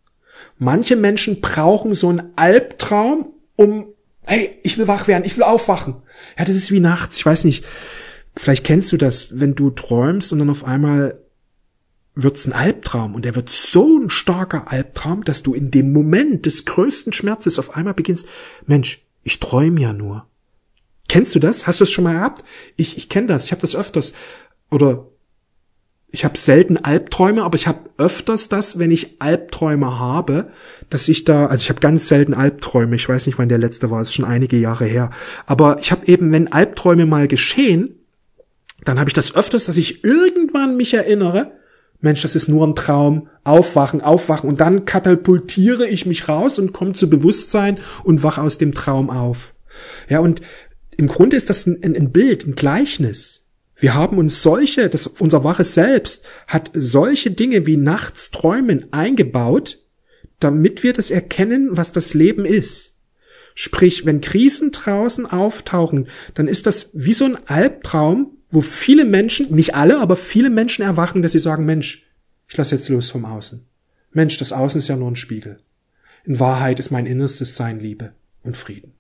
Manche 0.59 0.97
Menschen 0.97 1.40
brauchen 1.40 1.94
so 1.94 2.09
einen 2.09 2.33
Albtraum, 2.37 3.33
um, 3.57 3.87
hey, 4.23 4.59
ich 4.62 4.79
will 4.79 4.88
wach 4.88 5.09
werden, 5.09 5.25
ich 5.25 5.37
will 5.37 5.44
aufwachen. 5.44 5.97
Ja, 6.38 6.44
das 6.44 6.57
ist 6.57 6.70
wie 6.70 6.81
nachts, 6.81 7.18
ich 7.18 7.27
weiß 7.27 7.44
nicht, 7.44 7.64
vielleicht 8.37 8.64
kennst 8.64 8.92
du 8.92 8.97
das, 8.97 9.38
wenn 9.38 9.55
du 9.55 9.70
träumst 9.70 10.33
und 10.33 10.38
dann 10.38 10.51
auf 10.51 10.64
einmal 10.64 11.20
wird's 12.14 12.47
ein 12.47 12.53
Albtraum 12.53 13.14
und 13.14 13.25
der 13.25 13.35
wird 13.35 13.51
so 13.51 13.99
ein 13.99 14.11
starker 14.11 14.70
Albtraum, 14.70 15.25
dass 15.25 15.42
du 15.42 15.55
in 15.55 15.70
dem 15.70 15.92
Moment 15.92 16.47
des 16.47 16.64
größten 16.64 17.12
Schmerzes 17.12 17.59
auf 17.59 17.77
einmal 17.77 17.94
beginnst, 17.94 18.27
Mensch, 18.66 19.05
ich 19.25 19.40
träume 19.40 19.81
ja 19.81 19.92
nur. 19.92 20.27
Kennst 21.09 21.35
du 21.35 21.38
das? 21.38 21.66
Hast 21.66 21.81
du 21.81 21.85
es 21.85 21.90
schon 21.90 22.05
mal 22.05 22.14
gehabt? 22.14 22.44
Ich, 22.77 22.97
ich 22.97 23.09
kenne 23.09 23.27
das, 23.27 23.44
ich 23.44 23.51
habe 23.51 23.61
das 23.61 23.77
öfters. 23.77 24.14
Oder 24.70 25.09
ich 26.14 26.24
habe 26.24 26.38
selten 26.38 26.77
Albträume, 26.77 27.42
aber 27.42 27.57
ich 27.57 27.66
habe 27.66 27.90
öfters 27.98 28.48
das, 28.48 28.79
wenn 28.79 28.92
ich 28.92 29.20
Albträume 29.20 29.98
habe, 29.98 30.53
dass 30.88 31.09
ich 31.09 31.24
da, 31.24 31.46
also 31.46 31.62
ich 31.62 31.70
habe 31.70 31.81
ganz 31.81 32.07
selten 32.07 32.35
Albträume, 32.35 32.94
ich 32.94 33.09
weiß 33.09 33.27
nicht, 33.27 33.37
wann 33.37 33.48
der 33.48 33.59
letzte 33.59 33.90
war, 33.90 34.00
ist 34.00 34.14
schon 34.14 34.24
einige 34.24 34.57
Jahre 34.57 34.85
her, 34.85 35.11
aber 35.46 35.79
ich 35.81 35.90
habe 35.90 36.07
eben, 36.07 36.31
wenn 36.31 36.53
Albträume 36.53 37.05
mal 37.05 37.27
geschehen, 37.27 37.96
dann 38.85 39.00
habe 39.00 39.11
ich 39.11 39.14
das 39.14 39.35
öfters, 39.35 39.64
dass 39.64 39.77
ich 39.77 40.05
irgendwann 40.05 40.77
mich 40.77 40.94
erinnere, 40.94 41.50
Mensch, 42.00 42.22
das 42.22 42.37
ist 42.37 42.48
nur 42.48 42.64
ein 42.64 42.77
Traum, 42.77 43.29
aufwachen, 43.42 44.00
aufwachen 44.00 44.48
und 44.48 44.61
dann 44.61 44.85
katapultiere 44.85 45.88
ich 45.88 46.07
mich 46.07 46.29
raus 46.29 46.61
und 46.61 46.72
komme 46.72 46.92
zu 46.92 47.11
Bewusstsein 47.11 47.79
und 48.05 48.22
wach 48.22 48.38
aus 48.38 48.57
dem 48.59 48.72
Traum 48.72 49.11
auf. 49.11 49.53
Ja, 50.09 50.20
und 50.20 50.42
im 50.96 51.09
Grunde 51.09 51.37
ist 51.37 51.50
das 51.50 51.66
ein, 51.66 51.83
ein 51.83 52.12
Bild, 52.12 52.46
ein 52.46 52.55
Gleichnis. 52.55 53.43
Wir 53.85 53.92
haben 53.92 54.16
uns 54.16 54.40
solche, 54.40 54.88
das, 54.88 55.07
unser 55.07 55.44
waches 55.44 55.75
Selbst 55.75 56.25
hat 56.47 56.70
solche 56.73 57.31
Dinge 57.31 57.66
wie 57.66 57.77
nachts 57.77 58.31
träumen 58.31 58.87
eingebaut, 58.94 59.79
damit 60.40 60.83
wir 60.83 60.94
das 60.94 61.11
erkennen, 61.11 61.68
was 61.73 61.92
das 61.92 62.14
Leben 62.14 62.47
ist. 62.47 62.97
Sprich, 63.55 64.07
wenn 64.07 64.23
Krisen 64.23 64.73
draußen 64.73 65.27
auftauchen, 65.27 66.09
dann 66.33 66.49
ist 66.49 66.66
das 66.66 66.92
wie 66.94 67.12
so 67.12 67.27
ein 67.27 67.37
Albtraum, 67.47 68.38
wo 68.51 68.62
viele 68.62 69.05
Menschen, 69.05 69.55
nicht 69.55 69.75
alle, 69.75 70.01
aber 70.01 70.16
viele 70.16 70.49
Menschen 70.49 70.83
erwachen, 70.83 71.20
dass 71.20 71.33
sie 71.33 71.38
sagen, 71.38 71.66
Mensch, 71.66 72.07
ich 72.49 72.57
lasse 72.57 72.77
jetzt 72.77 72.88
los 72.88 73.11
vom 73.11 73.27
Außen. 73.27 73.66
Mensch, 74.12 74.38
das 74.38 74.55
Außen 74.55 74.79
ist 74.79 74.88
ja 74.88 74.97
nur 74.97 75.11
ein 75.11 75.16
Spiegel. 75.16 75.59
In 76.25 76.40
Wahrheit 76.40 76.81
ist 76.81 76.90
mein 76.90 77.05
Innerstes 77.05 77.55
Sein 77.55 77.81
Liebe 77.81 78.14
und 78.42 78.57
Frieden. 78.57 78.94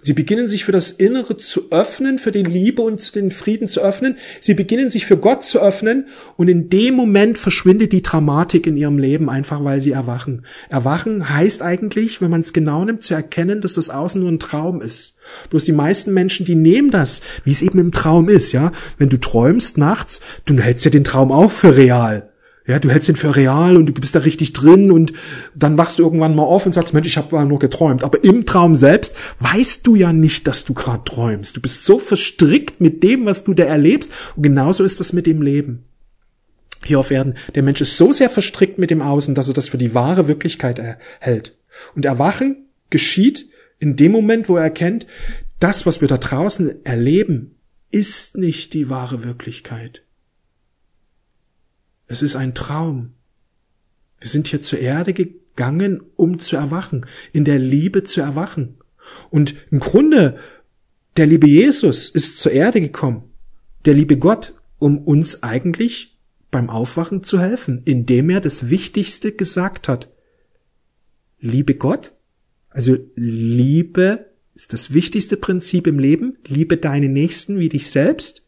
Sie 0.00 0.12
beginnen 0.12 0.46
sich 0.46 0.64
für 0.64 0.72
das 0.72 0.90
Innere 0.90 1.36
zu 1.36 1.70
öffnen, 1.70 2.18
für 2.18 2.32
die 2.32 2.42
Liebe 2.42 2.82
und 2.82 3.14
den 3.14 3.30
Frieden 3.30 3.66
zu 3.66 3.80
öffnen. 3.80 4.18
Sie 4.40 4.54
beginnen 4.54 4.90
sich 4.90 5.06
für 5.06 5.16
Gott 5.16 5.44
zu 5.44 5.60
öffnen 5.60 6.06
und 6.36 6.48
in 6.48 6.68
dem 6.68 6.94
Moment 6.94 7.38
verschwindet 7.38 7.92
die 7.92 8.02
Dramatik 8.02 8.66
in 8.66 8.76
ihrem 8.76 8.98
Leben 8.98 9.30
einfach, 9.30 9.64
weil 9.64 9.80
sie 9.80 9.92
erwachen. 9.92 10.44
Erwachen 10.68 11.30
heißt 11.30 11.62
eigentlich, 11.62 12.20
wenn 12.20 12.30
man 12.30 12.42
es 12.42 12.52
genau 12.52 12.84
nimmt, 12.84 13.02
zu 13.02 13.14
erkennen, 13.14 13.60
dass 13.60 13.74
das 13.74 13.90
Außen 13.90 14.20
nur 14.20 14.30
ein 14.30 14.38
Traum 14.38 14.82
ist. 14.82 15.16
Bloß 15.50 15.64
die 15.64 15.72
meisten 15.72 16.12
Menschen, 16.12 16.44
die 16.44 16.54
nehmen 16.54 16.90
das, 16.90 17.22
wie 17.44 17.52
es 17.52 17.62
eben 17.62 17.78
im 17.78 17.92
Traum 17.92 18.28
ist, 18.28 18.52
ja. 18.52 18.72
Wenn 18.98 19.08
du 19.08 19.18
träumst 19.18 19.78
nachts, 19.78 20.20
du 20.44 20.58
hältst 20.58 20.84
ja 20.84 20.90
den 20.90 21.04
Traum 21.04 21.32
auch 21.32 21.50
für 21.50 21.76
real. 21.76 22.30
Ja, 22.66 22.78
du 22.78 22.90
hältst 22.90 23.10
ihn 23.10 23.16
für 23.16 23.36
real 23.36 23.76
und 23.76 23.86
du 23.86 23.92
bist 23.92 24.14
da 24.14 24.20
richtig 24.20 24.54
drin 24.54 24.90
und 24.90 25.12
dann 25.54 25.76
wachst 25.76 25.98
du 25.98 26.02
irgendwann 26.02 26.34
mal 26.34 26.44
auf 26.44 26.64
und 26.64 26.72
sagst, 26.72 26.94
Mensch, 26.94 27.06
ich 27.06 27.18
habe 27.18 27.44
nur 27.44 27.58
geträumt. 27.58 28.02
Aber 28.02 28.24
im 28.24 28.46
Traum 28.46 28.74
selbst 28.74 29.14
weißt 29.40 29.86
du 29.86 29.94
ja 29.96 30.14
nicht, 30.14 30.46
dass 30.46 30.64
du 30.64 30.72
gerade 30.72 31.04
träumst. 31.04 31.56
Du 31.56 31.60
bist 31.60 31.84
so 31.84 31.98
verstrickt 31.98 32.80
mit 32.80 33.02
dem, 33.02 33.26
was 33.26 33.44
du 33.44 33.52
da 33.52 33.64
erlebst. 33.64 34.10
Und 34.34 34.44
genauso 34.44 34.82
ist 34.82 34.98
das 34.98 35.12
mit 35.12 35.26
dem 35.26 35.42
Leben. 35.42 35.84
Hier 36.84 36.98
auf 36.98 37.10
Erden. 37.10 37.34
Der 37.54 37.62
Mensch 37.62 37.82
ist 37.82 37.98
so 37.98 38.12
sehr 38.12 38.30
verstrickt 38.30 38.78
mit 38.78 38.90
dem 38.90 39.02
Außen, 39.02 39.34
dass 39.34 39.48
er 39.48 39.54
das 39.54 39.68
für 39.68 39.78
die 39.78 39.94
wahre 39.94 40.26
Wirklichkeit 40.26 40.78
erhält. 40.78 41.58
Und 41.94 42.06
Erwachen 42.06 42.68
geschieht 42.88 43.46
in 43.78 43.96
dem 43.96 44.12
Moment, 44.12 44.48
wo 44.48 44.56
er 44.56 44.64
erkennt, 44.64 45.06
das, 45.60 45.84
was 45.84 46.00
wir 46.00 46.08
da 46.08 46.16
draußen 46.16 46.84
erleben, 46.84 47.56
ist 47.90 48.38
nicht 48.38 48.72
die 48.72 48.88
wahre 48.88 49.22
Wirklichkeit. 49.22 50.03
Es 52.06 52.22
ist 52.22 52.36
ein 52.36 52.54
Traum. 52.54 53.14
Wir 54.20 54.28
sind 54.28 54.48
hier 54.48 54.60
zur 54.60 54.78
Erde 54.78 55.12
gegangen, 55.12 56.02
um 56.16 56.38
zu 56.38 56.56
erwachen, 56.56 57.06
in 57.32 57.44
der 57.44 57.58
Liebe 57.58 58.04
zu 58.04 58.20
erwachen. 58.20 58.76
Und 59.30 59.54
im 59.70 59.80
Grunde, 59.80 60.38
der 61.16 61.26
liebe 61.26 61.46
Jesus 61.46 62.08
ist 62.08 62.38
zur 62.38 62.52
Erde 62.52 62.80
gekommen, 62.80 63.24
der 63.84 63.94
liebe 63.94 64.16
Gott, 64.16 64.54
um 64.78 64.98
uns 64.98 65.42
eigentlich 65.42 66.18
beim 66.50 66.70
Aufwachen 66.70 67.22
zu 67.22 67.40
helfen, 67.40 67.82
indem 67.84 68.30
er 68.30 68.40
das 68.40 68.70
Wichtigste 68.70 69.32
gesagt 69.32 69.88
hat. 69.88 70.08
Liebe 71.40 71.74
Gott, 71.74 72.12
also 72.70 72.96
Liebe 73.14 74.30
ist 74.54 74.72
das 74.72 74.94
wichtigste 74.94 75.36
Prinzip 75.36 75.86
im 75.86 75.98
Leben, 75.98 76.38
liebe 76.46 76.76
deine 76.76 77.08
Nächsten 77.08 77.58
wie 77.58 77.68
dich 77.68 77.90
selbst 77.90 78.43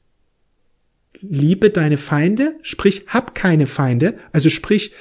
liebe 1.21 1.71
deine 1.71 1.97
Feinde, 1.97 2.57
sprich, 2.63 3.05
hab 3.09 3.35
keine 3.35 3.67
Feinde, 3.67 4.19
also 4.33 4.51
sprich, 4.51 4.93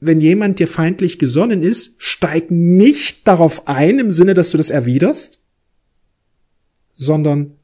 wenn 0.00 0.20
jemand 0.20 0.58
dir 0.58 0.68
feindlich 0.68 1.18
gesonnen 1.18 1.62
ist, 1.62 1.94
steig 1.98 2.50
nicht 2.50 3.26
darauf 3.26 3.66
ein 3.66 3.98
im 3.98 4.12
Sinne, 4.12 4.34
dass 4.34 4.50
du 4.50 4.58
das 4.58 4.70
erwiderst, 4.70 5.40
sondern 6.92 7.56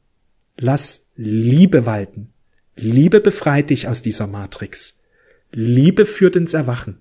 lass 0.56 1.06
Liebe 1.16 1.84
walten. 1.84 2.32
Liebe 2.74 3.20
befreit 3.20 3.70
dich 3.70 3.86
aus 3.86 4.00
dieser 4.02 4.26
Matrix. 4.26 4.98
Liebe 5.52 6.06
führt 6.06 6.36
ins 6.36 6.54
Erwachen. 6.54 6.98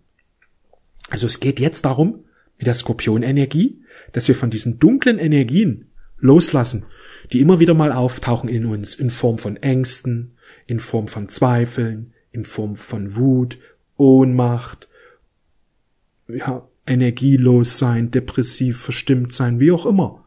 Also 1.10 1.28
es 1.28 1.40
geht 1.40 1.60
jetzt 1.60 1.86
darum, 1.86 2.26
mit 2.58 2.68
der 2.68 2.74
Skorpionenergie, 2.74 3.82
dass 4.12 4.28
wir 4.28 4.36
von 4.36 4.50
diesen 4.50 4.80
dunklen 4.80 5.18
Energien 5.18 5.92
loslassen, 6.20 6.86
die 7.32 7.40
immer 7.40 7.60
wieder 7.60 7.74
mal 7.74 7.92
auftauchen 7.92 8.50
in 8.50 8.66
uns 8.66 8.96
in 8.96 9.10
Form 9.10 9.38
von 9.38 9.58
Ängsten, 9.58 10.38
in 10.72 10.80
Form 10.80 11.10
von 11.10 11.28
Zweifeln, 11.28 12.14
in 12.32 12.46
Form 12.46 12.78
von 12.78 13.18
Wut, 13.18 13.58
Ohnmacht, 13.98 14.88
ja, 16.30 16.66
energielos 16.88 17.78
sein, 17.78 18.10
depressiv 18.10 18.80
verstimmt 18.80 19.34
sein, 19.34 19.60
wie 19.60 19.74
auch 19.74 19.86
immer. 19.86 20.24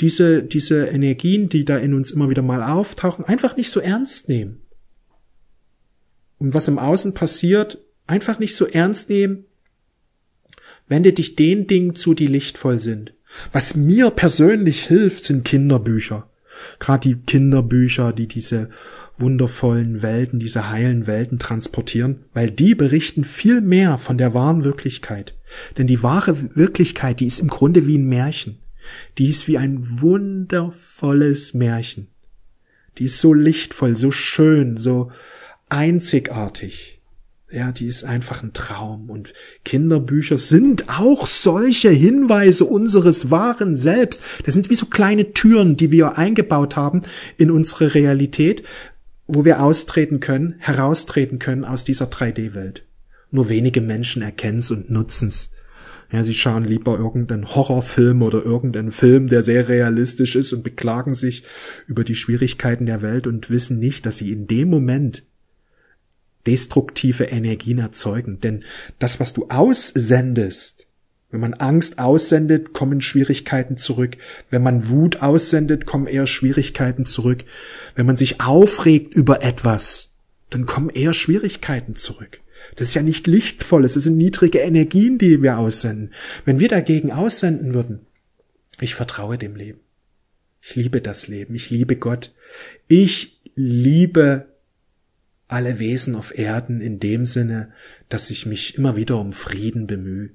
Diese, 0.00 0.42
diese 0.42 0.86
Energien, 0.86 1.50
die 1.50 1.66
da 1.66 1.76
in 1.76 1.92
uns 1.92 2.12
immer 2.12 2.30
wieder 2.30 2.40
mal 2.40 2.62
auftauchen, 2.62 3.26
einfach 3.26 3.58
nicht 3.58 3.70
so 3.70 3.78
ernst 3.78 4.30
nehmen. 4.30 4.62
Und 6.38 6.54
was 6.54 6.66
im 6.66 6.78
Außen 6.78 7.12
passiert, 7.12 7.76
einfach 8.06 8.38
nicht 8.38 8.56
so 8.56 8.64
ernst 8.64 9.10
nehmen. 9.10 9.44
Wende 10.88 11.12
dich 11.12 11.36
den 11.36 11.66
Dingen 11.66 11.94
zu, 11.94 12.14
die 12.14 12.26
lichtvoll 12.26 12.78
sind. 12.78 13.12
Was 13.52 13.76
mir 13.76 14.10
persönlich 14.10 14.86
hilft, 14.86 15.24
sind 15.24 15.44
Kinderbücher. 15.44 16.30
Gerade 16.78 17.08
die 17.10 17.16
Kinderbücher, 17.16 18.14
die 18.14 18.28
diese 18.28 18.70
wundervollen 19.18 20.02
Welten, 20.02 20.40
diese 20.40 20.70
heilen 20.70 21.06
Welten 21.06 21.38
transportieren, 21.38 22.24
weil 22.32 22.50
die 22.50 22.74
berichten 22.74 23.24
viel 23.24 23.60
mehr 23.60 23.98
von 23.98 24.18
der 24.18 24.34
wahren 24.34 24.64
Wirklichkeit. 24.64 25.34
Denn 25.78 25.86
die 25.86 26.02
wahre 26.02 26.56
Wirklichkeit, 26.56 27.20
die 27.20 27.26
ist 27.26 27.40
im 27.40 27.48
Grunde 27.48 27.86
wie 27.86 27.98
ein 27.98 28.08
Märchen. 28.08 28.58
Die 29.18 29.28
ist 29.28 29.46
wie 29.48 29.58
ein 29.58 30.00
wundervolles 30.00 31.54
Märchen. 31.54 32.08
Die 32.98 33.04
ist 33.04 33.20
so 33.20 33.34
lichtvoll, 33.34 33.94
so 33.96 34.10
schön, 34.10 34.76
so 34.76 35.10
einzigartig. 35.68 37.00
Ja, 37.50 37.70
die 37.70 37.86
ist 37.86 38.04
einfach 38.04 38.42
ein 38.42 38.52
Traum. 38.52 39.10
Und 39.10 39.32
Kinderbücher 39.64 40.38
sind 40.38 40.88
auch 40.88 41.26
solche 41.26 41.90
Hinweise 41.90 42.64
unseres 42.64 43.30
wahren 43.30 43.76
Selbst. 43.76 44.22
Das 44.44 44.54
sind 44.54 44.70
wie 44.70 44.74
so 44.74 44.86
kleine 44.86 45.32
Türen, 45.34 45.76
die 45.76 45.92
wir 45.92 46.18
eingebaut 46.18 46.74
haben 46.74 47.02
in 47.38 47.52
unsere 47.52 47.94
Realität, 47.94 48.64
wo 49.26 49.44
wir 49.44 49.62
austreten 49.62 50.20
können, 50.20 50.56
heraustreten 50.58 51.38
können 51.38 51.64
aus 51.64 51.84
dieser 51.84 52.06
3D-Welt. 52.06 52.84
Nur 53.30 53.48
wenige 53.48 53.80
Menschen 53.80 54.22
erkennen's 54.22 54.70
und 54.70 54.90
nutzen's. 54.90 55.50
Ja, 56.12 56.22
sie 56.22 56.34
schauen 56.34 56.64
lieber 56.64 56.96
irgendeinen 56.96 57.54
Horrorfilm 57.54 58.22
oder 58.22 58.44
irgendeinen 58.44 58.92
Film, 58.92 59.26
der 59.26 59.42
sehr 59.42 59.68
realistisch 59.68 60.36
ist 60.36 60.52
und 60.52 60.62
beklagen 60.62 61.14
sich 61.14 61.44
über 61.88 62.04
die 62.04 62.14
Schwierigkeiten 62.14 62.86
der 62.86 63.02
Welt 63.02 63.26
und 63.26 63.50
wissen 63.50 63.78
nicht, 63.78 64.06
dass 64.06 64.18
sie 64.18 64.30
in 64.30 64.46
dem 64.46 64.68
Moment 64.68 65.24
destruktive 66.46 67.24
Energien 67.24 67.78
erzeugen. 67.78 68.38
Denn 68.40 68.64
das, 68.98 69.18
was 69.18 69.32
du 69.32 69.46
aussendest, 69.48 70.83
Wenn 71.34 71.40
man 71.40 71.54
Angst 71.54 71.98
aussendet, 71.98 72.72
kommen 72.74 73.00
Schwierigkeiten 73.00 73.76
zurück. 73.76 74.18
Wenn 74.50 74.62
man 74.62 74.88
Wut 74.88 75.20
aussendet, 75.20 75.84
kommen 75.84 76.06
eher 76.06 76.28
Schwierigkeiten 76.28 77.06
zurück. 77.06 77.44
Wenn 77.96 78.06
man 78.06 78.16
sich 78.16 78.40
aufregt 78.40 79.14
über 79.16 79.42
etwas, 79.42 80.14
dann 80.50 80.64
kommen 80.64 80.90
eher 80.90 81.12
Schwierigkeiten 81.12 81.96
zurück. 81.96 82.40
Das 82.76 82.86
ist 82.86 82.94
ja 82.94 83.02
nicht 83.02 83.26
lichtvoll, 83.26 83.84
es 83.84 83.94
sind 83.94 84.16
niedrige 84.16 84.60
Energien, 84.60 85.18
die 85.18 85.42
wir 85.42 85.58
aussenden. 85.58 86.12
Wenn 86.44 86.60
wir 86.60 86.68
dagegen 86.68 87.10
aussenden 87.10 87.74
würden, 87.74 88.06
ich 88.80 88.94
vertraue 88.94 89.36
dem 89.36 89.56
Leben. 89.56 89.80
Ich 90.62 90.76
liebe 90.76 91.00
das 91.00 91.26
Leben, 91.26 91.56
ich 91.56 91.68
liebe 91.68 91.96
Gott. 91.96 92.32
Ich 92.86 93.40
liebe 93.56 94.46
alle 95.48 95.80
Wesen 95.80 96.14
auf 96.14 96.38
Erden 96.38 96.80
in 96.80 97.00
dem 97.00 97.26
Sinne, 97.26 97.72
dass 98.08 98.30
ich 98.30 98.46
mich 98.46 98.78
immer 98.78 98.94
wieder 98.94 99.18
um 99.18 99.32
Frieden 99.32 99.88
bemühe. 99.88 100.30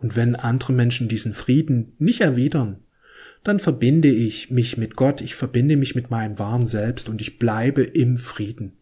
Und 0.00 0.16
wenn 0.16 0.34
andere 0.34 0.72
Menschen 0.72 1.08
diesen 1.08 1.34
Frieden 1.34 1.92
nicht 1.98 2.20
erwidern, 2.20 2.78
dann 3.44 3.58
verbinde 3.58 4.08
ich 4.08 4.50
mich 4.50 4.76
mit 4.76 4.96
Gott, 4.96 5.20
ich 5.20 5.34
verbinde 5.34 5.76
mich 5.76 5.94
mit 5.94 6.10
meinem 6.10 6.38
wahren 6.38 6.66
Selbst 6.66 7.08
und 7.08 7.20
ich 7.20 7.38
bleibe 7.38 7.82
im 7.82 8.16
Frieden. 8.16 8.72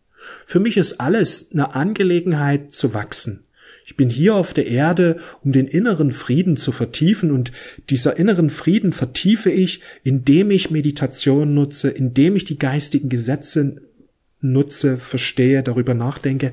Für 0.47 0.61
mich 0.61 0.77
ist 0.77 1.01
alles 1.01 1.51
eine 1.53 1.75
Angelegenheit 1.75 2.73
zu 2.73 2.93
wachsen. 2.93 3.45
Ich 3.85 3.97
bin 3.97 4.11
hier 4.11 4.35
auf 4.35 4.53
der 4.53 4.67
Erde, 4.67 5.19
um 5.43 5.53
den 5.53 5.67
inneren 5.67 6.13
Frieden 6.13 6.57
zu 6.57 6.73
vertiefen 6.73 7.31
und 7.31 7.53
dieser 7.89 8.19
inneren 8.19 8.51
Frieden 8.51 8.93
vertiefe 8.93 9.51
ich, 9.51 9.81
indem 10.05 10.51
ich 10.51 10.71
Meditation 10.71 11.55
nutze, 11.55 11.89
indem 11.89 12.37
ich 12.37 12.45
die 12.45 12.59
geistigen 12.59 13.09
Gesetze 13.09 13.81
nutze, 14.41 14.99
verstehe, 14.99 15.63
darüber 15.63 15.95
nachdenke. 15.95 16.53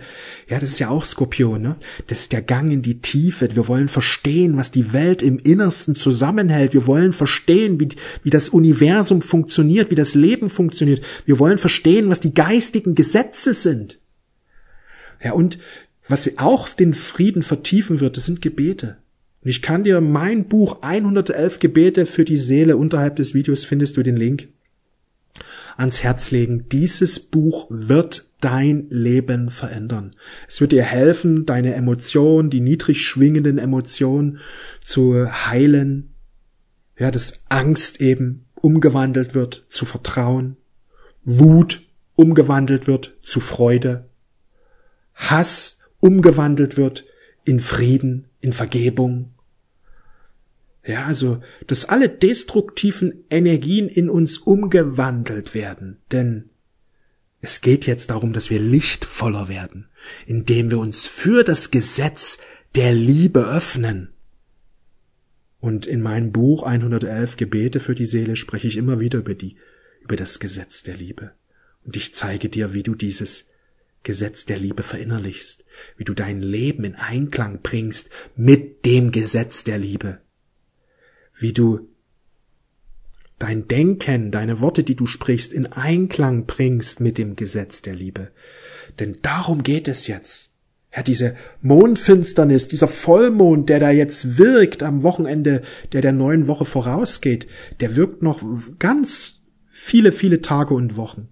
Ja, 0.50 0.60
das 0.60 0.72
ist 0.72 0.80
ja 0.80 0.90
auch 0.90 1.06
Skorpion, 1.06 1.62
ne? 1.62 1.76
Das 2.08 2.22
ist 2.22 2.32
der 2.32 2.42
Gang 2.42 2.72
in 2.72 2.82
die 2.82 3.02
Tiefe. 3.02 3.48
Wir 3.54 3.68
wollen 3.68 3.90
verstehen, 3.90 4.58
was 4.58 4.72
die 4.72 4.92
Welt 4.92 5.22
im 5.22 5.38
Innersten 5.38 5.96
zusammenhält. 5.96 6.74
Wir 6.74 6.88
wollen 6.88 7.14
verstehen, 7.14 7.80
wie, 7.80 7.90
wie 8.24 8.30
das 8.32 8.50
Universum 8.50 9.22
funktioniert, 9.22 9.92
wie 9.92 9.96
das 9.96 10.16
Leben 10.16 10.50
funktioniert. 10.50 11.02
Wir 11.26 11.38
wollen 11.38 11.60
verstehen, 11.60 12.10
was 12.10 12.20
die 12.20 12.34
geistigen 12.34 12.96
Gesetze 12.96 13.54
sind. 13.54 14.00
Ja, 15.24 15.34
und 15.34 15.60
was 16.08 16.38
auch 16.38 16.70
den 16.70 16.94
Frieden 16.94 17.44
vertiefen 17.44 18.00
wird, 18.00 18.18
das 18.18 18.26
sind 18.26 18.42
Gebete. 18.42 18.98
Und 19.44 19.50
ich 19.50 19.62
kann 19.62 19.84
dir 19.84 20.02
mein 20.02 20.46
Buch 20.46 20.82
111 20.82 21.60
Gebete 21.60 22.08
für 22.08 22.26
die 22.26 22.38
Seele 22.38 22.78
unterhalb 22.78 23.16
des 23.18 23.36
Videos 23.36 23.64
findest 23.64 23.96
du 23.98 24.04
den 24.04 24.18
Link 24.18 24.48
ans 25.78 26.04
Herz 26.04 26.32
legen. 26.32 26.68
Dieses 26.70 27.20
Buch 27.20 27.68
wird 27.70 28.30
dein 28.42 28.88
Leben 28.90 29.50
verändern. 29.50 30.16
Es 30.48 30.62
wird 30.62 30.72
dir 30.72 30.84
helfen, 30.84 31.46
deine 31.46 31.74
Emotionen, 31.74 32.50
die 32.50 32.62
niedrig 32.62 33.06
schwingenden 33.06 33.58
Emotionen 33.58 34.40
zu 34.84 35.28
heilen. 35.48 36.14
Ja, 36.98 37.12
dass 37.12 37.44
Angst 37.50 38.02
eben 38.02 38.46
umgewandelt 38.62 39.36
wird 39.36 39.66
zu 39.70 39.86
Vertrauen, 39.86 40.58
Wut 41.24 41.82
umgewandelt 42.16 42.88
wird 42.88 43.18
zu 43.22 43.40
Freude, 43.40 44.10
Hass 45.14 45.80
umgewandelt 46.00 46.78
wird 46.78 47.06
in 47.44 47.60
Frieden, 47.60 48.28
in 48.42 48.54
Vergebung, 48.54 49.35
ja, 50.86 51.06
also, 51.06 51.42
dass 51.66 51.86
alle 51.86 52.10
destruktiven 52.10 53.26
Energien 53.30 53.88
in 53.88 54.10
uns 54.10 54.38
umgewandelt 54.38 55.56
werden. 55.56 55.98
Denn 56.12 56.50
es 57.42 57.62
geht 57.62 57.88
jetzt 57.88 58.12
darum, 58.12 58.34
dass 58.34 58.52
wir 58.52 58.60
lichtvoller 58.60 59.48
werden, 59.48 59.88
indem 60.28 60.70
wir 60.70 60.78
uns 60.78 61.08
für 61.08 61.44
das 61.44 61.72
Gesetz 61.72 62.38
der 62.76 62.94
Liebe 62.94 63.48
öffnen. 63.48 64.14
Und 65.60 65.88
in 65.88 66.02
meinem 66.02 66.32
Buch 66.32 66.62
111 66.62 67.38
Gebete 67.38 67.80
für 67.80 67.96
die 67.96 68.06
Seele 68.06 68.36
spreche 68.36 68.68
ich 68.68 68.78
immer 68.78 69.00
wieder 69.00 69.20
über 69.20 69.34
die, 69.34 69.58
über 70.02 70.16
das 70.16 70.40
Gesetz 70.40 70.84
der 70.84 70.98
Liebe. 70.98 71.32
Und 71.84 71.96
ich 71.96 72.14
zeige 72.14 72.50
dir, 72.50 72.76
wie 72.76 72.84
du 72.84 72.94
dieses 72.94 73.48
Gesetz 74.04 74.46
der 74.46 74.60
Liebe 74.60 74.84
verinnerlichst, 74.84 75.66
wie 75.98 76.04
du 76.04 76.14
dein 76.14 76.44
Leben 76.44 76.84
in 76.84 76.94
Einklang 76.94 77.62
bringst 77.64 78.12
mit 78.36 78.86
dem 78.86 79.10
Gesetz 79.10 79.64
der 79.64 79.80
Liebe 79.80 80.20
wie 81.38 81.54
du 81.54 81.88
dein 83.40 83.68
Denken, 83.68 84.32
deine 84.32 84.62
Worte, 84.62 84.84
die 84.84 84.96
du 84.96 85.06
sprichst, 85.06 85.54
in 85.54 85.66
Einklang 85.68 86.46
bringst 86.46 87.00
mit 87.00 87.18
dem 87.18 87.36
Gesetz 87.36 87.82
der 87.82 87.96
Liebe. 87.96 88.32
Denn 89.00 89.18
darum 89.22 89.64
geht 89.64 89.88
es 89.88 90.08
jetzt. 90.08 90.52
Ja, 90.96 91.04
diese 91.04 91.36
Mondfinsternis, 91.62 92.70
dieser 92.70 92.88
Vollmond, 92.88 93.68
der 93.68 93.82
da 93.82 93.92
jetzt 93.92 94.38
wirkt 94.38 94.82
am 94.82 95.04
Wochenende, 95.04 95.62
der 95.92 96.00
der 96.00 96.14
neuen 96.14 96.48
Woche 96.48 96.64
vorausgeht, 96.64 97.48
der 97.82 97.98
wirkt 97.98 98.22
noch 98.22 98.42
ganz 98.80 99.42
viele, 99.68 100.14
viele 100.14 100.40
Tage 100.40 100.74
und 100.74 100.96
Wochen. 100.96 101.28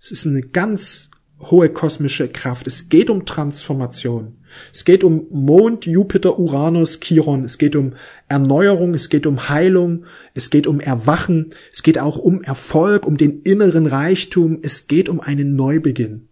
Es 0.00 0.10
ist 0.10 0.26
eine 0.26 0.40
ganz 0.40 1.10
hohe 1.38 1.68
kosmische 1.68 2.28
Kraft. 2.28 2.66
Es 2.66 2.88
geht 2.88 3.10
um 3.10 3.26
Transformation. 3.26 4.37
Es 4.72 4.84
geht 4.84 5.04
um 5.04 5.26
Mond, 5.30 5.86
Jupiter, 5.86 6.38
Uranus, 6.38 7.00
Chiron. 7.00 7.44
Es 7.44 7.58
geht 7.58 7.76
um 7.76 7.94
Erneuerung. 8.28 8.94
Es 8.94 9.08
geht 9.08 9.26
um 9.26 9.48
Heilung. 9.48 10.04
Es 10.34 10.50
geht 10.50 10.66
um 10.66 10.80
Erwachen. 10.80 11.50
Es 11.72 11.82
geht 11.82 11.98
auch 11.98 12.18
um 12.18 12.42
Erfolg, 12.42 13.06
um 13.06 13.16
den 13.16 13.42
inneren 13.42 13.86
Reichtum. 13.86 14.58
Es 14.62 14.88
geht 14.88 15.08
um 15.08 15.20
einen 15.20 15.56
Neubeginn. 15.56 16.28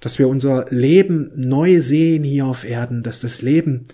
Dass 0.00 0.18
wir 0.18 0.28
unser 0.28 0.66
Leben 0.70 1.30
neu 1.34 1.80
sehen 1.80 2.24
hier 2.24 2.46
auf 2.46 2.64
Erden, 2.64 3.02
dass 3.02 3.20
das 3.20 3.42
Leben 3.42 3.84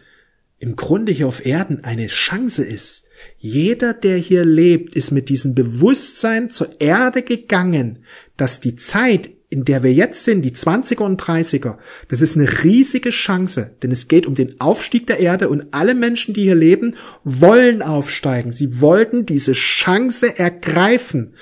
im 0.59 0.77
Grunde 0.77 1.13
hier 1.13 1.29
auf 1.29 1.45
Erden 1.45 1.85
eine 1.85 2.07
Chance 2.07 2.65
ist. 2.65 3.09
Jeder, 3.39 3.93
der 3.93 4.17
hier 4.17 4.45
lebt, 4.45 4.95
ist 4.95 5.11
mit 5.11 5.29
diesem 5.29 5.55
Bewusstsein 5.55 6.49
zur 6.49 6.81
Erde 6.81 7.23
gegangen, 7.23 7.99
dass 8.37 8.61
die 8.61 8.75
Zeit, 8.75 9.31
in 9.55 9.65
der 9.65 9.85
wir 9.85 9.93
jetzt 9.95 10.25
sind, 10.25 10.45
die 10.45 10.51
20er 10.51 11.05
und 11.05 11.23
30er, 11.23 11.77
das 12.09 12.21
ist 12.21 12.37
eine 12.37 12.65
riesige 12.65 13.11
Chance, 13.11 13.71
denn 13.85 13.93
es 13.93 14.09
geht 14.09 14.27
um 14.27 14.35
den 14.35 14.61
Aufstieg 14.61 15.07
der 15.07 15.21
Erde 15.21 15.49
und 15.49 15.69
alle 15.71 15.95
Menschen, 15.95 16.35
die 16.35 16.43
hier 16.43 16.57
leben, 16.57 16.97
wollen 17.23 17.81
aufsteigen. 17.81 18.51
Sie 18.51 18.81
wollten 18.81 19.27
diese 19.27 19.53
Chance 19.53 20.37
ergreifen. 20.37 21.35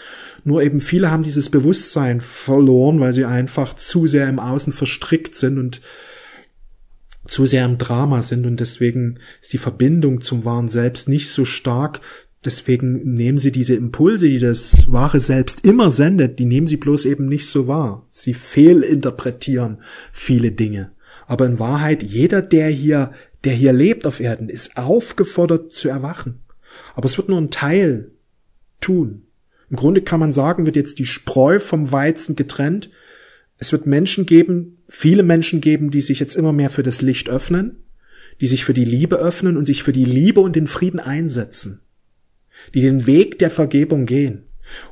Nur 0.44 0.62
eben 0.62 0.82
viele 0.82 1.10
haben 1.10 1.22
dieses 1.22 1.48
Bewusstsein 1.48 2.20
verloren, 2.20 3.00
weil 3.00 3.14
sie 3.14 3.24
einfach 3.24 3.74
zu 3.76 4.06
sehr 4.06 4.28
im 4.28 4.38
Außen 4.38 4.74
verstrickt 4.74 5.34
sind 5.34 5.58
und 5.58 5.80
zu 7.26 7.46
sehr 7.46 7.64
im 7.64 7.78
Drama 7.78 8.20
sind 8.20 8.44
und 8.44 8.60
deswegen 8.60 9.20
ist 9.40 9.54
die 9.54 9.58
Verbindung 9.58 10.20
zum 10.20 10.44
wahren 10.44 10.68
Selbst 10.68 11.08
nicht 11.08 11.30
so 11.30 11.46
stark, 11.46 12.02
Deswegen 12.44 13.14
nehmen 13.14 13.38
sie 13.38 13.52
diese 13.52 13.76
Impulse, 13.76 14.28
die 14.28 14.40
das 14.40 14.90
wahre 14.90 15.20
Selbst 15.20 15.64
immer 15.64 15.92
sendet, 15.92 16.40
die 16.40 16.44
nehmen 16.44 16.66
sie 16.66 16.76
bloß 16.76 17.04
eben 17.04 17.26
nicht 17.26 17.46
so 17.46 17.68
wahr. 17.68 18.06
Sie 18.10 18.34
fehlinterpretieren 18.34 19.78
viele 20.10 20.50
Dinge. 20.50 20.90
Aber 21.26 21.46
in 21.46 21.60
Wahrheit, 21.60 22.02
jeder, 22.02 22.42
der 22.42 22.68
hier, 22.68 23.12
der 23.44 23.52
hier 23.52 23.72
lebt 23.72 24.06
auf 24.06 24.18
Erden, 24.18 24.48
ist 24.48 24.76
aufgefordert 24.76 25.72
zu 25.72 25.88
erwachen. 25.88 26.40
Aber 26.96 27.06
es 27.06 27.16
wird 27.16 27.28
nur 27.28 27.40
ein 27.40 27.50
Teil 27.50 28.10
tun. 28.80 29.22
Im 29.70 29.76
Grunde 29.76 30.02
kann 30.02 30.18
man 30.18 30.32
sagen, 30.32 30.66
wird 30.66 30.76
jetzt 30.76 30.98
die 30.98 31.06
Spreu 31.06 31.60
vom 31.60 31.92
Weizen 31.92 32.34
getrennt. 32.34 32.90
Es 33.58 33.70
wird 33.70 33.86
Menschen 33.86 34.26
geben, 34.26 34.82
viele 34.88 35.22
Menschen 35.22 35.60
geben, 35.60 35.92
die 35.92 36.00
sich 36.00 36.18
jetzt 36.18 36.34
immer 36.34 36.52
mehr 36.52 36.70
für 36.70 36.82
das 36.82 37.02
Licht 37.02 37.30
öffnen, 37.30 37.84
die 38.40 38.48
sich 38.48 38.64
für 38.64 38.74
die 38.74 38.84
Liebe 38.84 39.16
öffnen 39.16 39.56
und 39.56 39.64
sich 39.64 39.84
für 39.84 39.92
die 39.92 40.04
Liebe 40.04 40.40
und 40.40 40.56
den 40.56 40.66
Frieden 40.66 40.98
einsetzen 40.98 41.82
die 42.74 42.80
den 42.80 43.06
Weg 43.06 43.38
der 43.38 43.50
Vergebung 43.50 44.06
gehen. 44.06 44.44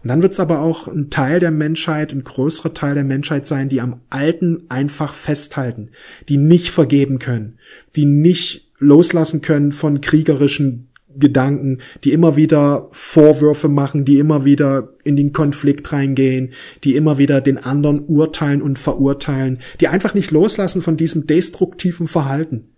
Und 0.03 0.09
dann 0.09 0.23
wird 0.23 0.33
es 0.33 0.41
aber 0.41 0.61
auch 0.61 0.89
ein 0.89 1.11
Teil 1.11 1.41
der 1.41 1.51
Menschheit, 1.51 2.13
ein 2.13 2.25
größerer 2.25 2.75
Teil 2.75 2.95
der 2.95 3.05
Menschheit 3.05 3.47
sein, 3.47 3.69
die 3.69 3.81
am 3.81 4.01
Alten 4.11 4.65
einfach 4.69 5.15
festhalten, 5.15 5.91
die 6.29 6.37
nicht 6.37 6.71
vergeben 6.71 7.19
können, 7.19 7.59
die 7.97 8.05
nicht 8.05 8.71
loslassen 8.79 9.43
können 9.43 9.73
von 9.73 10.01
kriegerischen 10.01 10.89
Gedanken, 11.17 11.79
die 12.05 12.13
immer 12.13 12.37
wieder 12.37 12.89
Vorwürfe 12.93 13.69
machen, 13.69 14.05
die 14.05 14.19
immer 14.19 14.45
wieder 14.45 14.95
in 15.03 15.17
den 15.17 15.33
Konflikt 15.33 15.93
reingehen, 15.93 16.51
die 16.85 16.95
immer 16.95 17.19
wieder 17.19 17.41
den 17.41 17.59
anderen 17.59 18.05
urteilen 18.07 18.63
und 18.63 18.79
verurteilen, 18.79 19.59
die 19.81 19.89
einfach 19.89 20.15
nicht 20.15 20.31
loslassen 20.31 20.83
von 20.83 20.97
diesem 20.97 21.27
destruktiven 21.27 22.07
Verhalten 22.07 22.70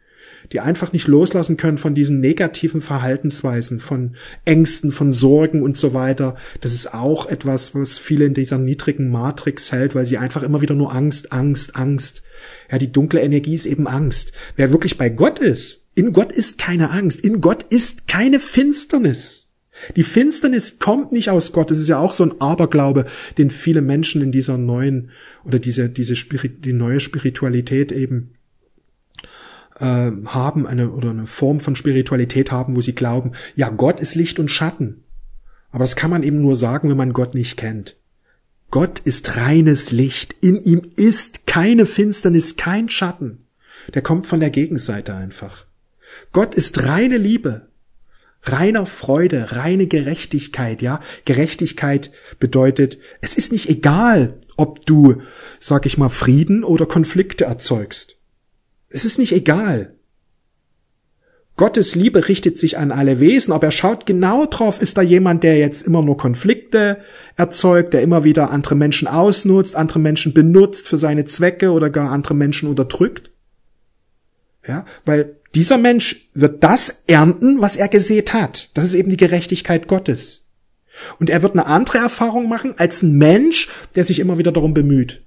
die 0.52 0.60
einfach 0.60 0.92
nicht 0.92 1.08
loslassen 1.08 1.56
können 1.56 1.78
von 1.78 1.94
diesen 1.94 2.20
negativen 2.20 2.80
Verhaltensweisen, 2.80 3.80
von 3.80 4.16
Ängsten, 4.44 4.92
von 4.92 5.12
Sorgen 5.12 5.62
und 5.62 5.76
so 5.76 5.94
weiter. 5.94 6.36
Das 6.60 6.72
ist 6.72 6.92
auch 6.92 7.26
etwas, 7.26 7.74
was 7.74 7.98
viele 7.98 8.26
in 8.26 8.34
dieser 8.34 8.58
niedrigen 8.58 9.10
Matrix 9.10 9.72
hält, 9.72 9.94
weil 9.94 10.06
sie 10.06 10.18
einfach 10.18 10.42
immer 10.42 10.60
wieder 10.60 10.74
nur 10.74 10.94
Angst, 10.94 11.32
Angst, 11.32 11.76
Angst. 11.76 12.22
Ja, 12.70 12.78
die 12.78 12.92
dunkle 12.92 13.20
Energie 13.20 13.54
ist 13.54 13.66
eben 13.66 13.86
Angst. 13.86 14.32
Wer 14.56 14.72
wirklich 14.72 14.98
bei 14.98 15.08
Gott 15.08 15.38
ist, 15.38 15.86
in 15.94 16.12
Gott 16.12 16.32
ist 16.32 16.58
keine 16.58 16.90
Angst, 16.90 17.20
in 17.20 17.40
Gott 17.40 17.64
ist 17.64 18.06
keine 18.06 18.40
Finsternis. 18.40 19.48
Die 19.96 20.02
Finsternis 20.02 20.78
kommt 20.78 21.12
nicht 21.12 21.30
aus 21.30 21.52
Gott. 21.52 21.70
Das 21.70 21.78
ist 21.78 21.88
ja 21.88 21.98
auch 21.98 22.12
so 22.12 22.24
ein 22.24 22.40
Aberglaube, 22.40 23.06
den 23.38 23.50
viele 23.50 23.80
Menschen 23.80 24.20
in 24.22 24.32
dieser 24.32 24.58
neuen 24.58 25.10
oder 25.44 25.58
diese, 25.58 25.88
diese 25.88 26.14
Spirit, 26.14 26.64
die 26.64 26.74
neue 26.74 27.00
Spiritualität 27.00 27.90
eben 27.90 28.34
äh, 29.78 30.10
haben, 30.26 30.66
eine 30.66 30.90
oder 30.90 31.10
eine 31.10 31.26
Form 31.26 31.60
von 31.60 31.76
Spiritualität 31.76 32.50
haben, 32.50 32.76
wo 32.76 32.80
sie 32.80 32.94
glauben, 32.94 33.32
ja, 33.54 33.68
Gott 33.70 34.00
ist 34.00 34.14
Licht 34.14 34.38
und 34.38 34.50
Schatten. 34.50 35.04
Aber 35.70 35.84
das 35.84 35.96
kann 35.96 36.10
man 36.10 36.22
eben 36.22 36.40
nur 36.42 36.56
sagen, 36.56 36.90
wenn 36.90 36.96
man 36.96 37.12
Gott 37.12 37.34
nicht 37.34 37.56
kennt. 37.56 37.96
Gott 38.70 39.00
ist 39.00 39.36
reines 39.36 39.90
Licht. 39.92 40.34
In 40.40 40.60
ihm 40.60 40.82
ist 40.96 41.46
keine 41.46 41.86
Finsternis, 41.86 42.56
kein 42.56 42.88
Schatten. 42.88 43.46
Der 43.94 44.02
kommt 44.02 44.26
von 44.26 44.40
der 44.40 44.50
Gegenseite 44.50 45.14
einfach. 45.14 45.66
Gott 46.32 46.54
ist 46.54 46.82
reine 46.84 47.18
Liebe, 47.18 47.68
reiner 48.42 48.86
Freude, 48.86 49.52
reine 49.52 49.86
Gerechtigkeit, 49.86 50.82
ja. 50.82 51.00
Gerechtigkeit 51.24 52.10
bedeutet, 52.38 52.98
es 53.20 53.34
ist 53.34 53.52
nicht 53.52 53.68
egal, 53.68 54.38
ob 54.56 54.84
du, 54.86 55.22
sag 55.60 55.86
ich 55.86 55.98
mal, 55.98 56.08
Frieden 56.08 56.64
oder 56.64 56.86
Konflikte 56.86 57.44
erzeugst. 57.44 58.16
Es 58.92 59.04
ist 59.04 59.18
nicht 59.18 59.32
egal. 59.32 59.94
Gottes 61.56 61.94
Liebe 61.94 62.28
richtet 62.28 62.58
sich 62.58 62.78
an 62.78 62.90
alle 62.90 63.20
Wesen, 63.20 63.52
aber 63.52 63.66
er 63.66 63.72
schaut 63.72 64.06
genau 64.06 64.46
drauf, 64.46 64.80
ist 64.80 64.96
da 64.96 65.02
jemand, 65.02 65.42
der 65.42 65.58
jetzt 65.58 65.86
immer 65.86 66.02
nur 66.02 66.16
Konflikte 66.16 66.98
erzeugt, 67.36 67.92
der 67.92 68.02
immer 68.02 68.24
wieder 68.24 68.50
andere 68.50 68.74
Menschen 68.74 69.06
ausnutzt, 69.06 69.76
andere 69.76 69.98
Menschen 69.98 70.32
benutzt 70.32 70.88
für 70.88 70.98
seine 70.98 71.24
Zwecke 71.26 71.72
oder 71.72 71.90
gar 71.90 72.10
andere 72.10 72.34
Menschen 72.34 72.68
unterdrückt? 72.68 73.30
Ja, 74.66 74.86
weil 75.04 75.36
dieser 75.54 75.76
Mensch 75.76 76.30
wird 76.34 76.64
das 76.64 77.02
ernten, 77.06 77.60
was 77.60 77.76
er 77.76 77.88
gesät 77.88 78.32
hat. 78.32 78.70
Das 78.74 78.84
ist 78.84 78.94
eben 78.94 79.10
die 79.10 79.16
Gerechtigkeit 79.16 79.88
Gottes. 79.88 80.48
Und 81.18 81.30
er 81.30 81.42
wird 81.42 81.52
eine 81.52 81.66
andere 81.66 81.98
Erfahrung 81.98 82.48
machen 82.48 82.74
als 82.78 83.02
ein 83.02 83.16
Mensch, 83.18 83.68
der 83.94 84.04
sich 84.04 84.20
immer 84.20 84.38
wieder 84.38 84.52
darum 84.52 84.72
bemüht. 84.72 85.22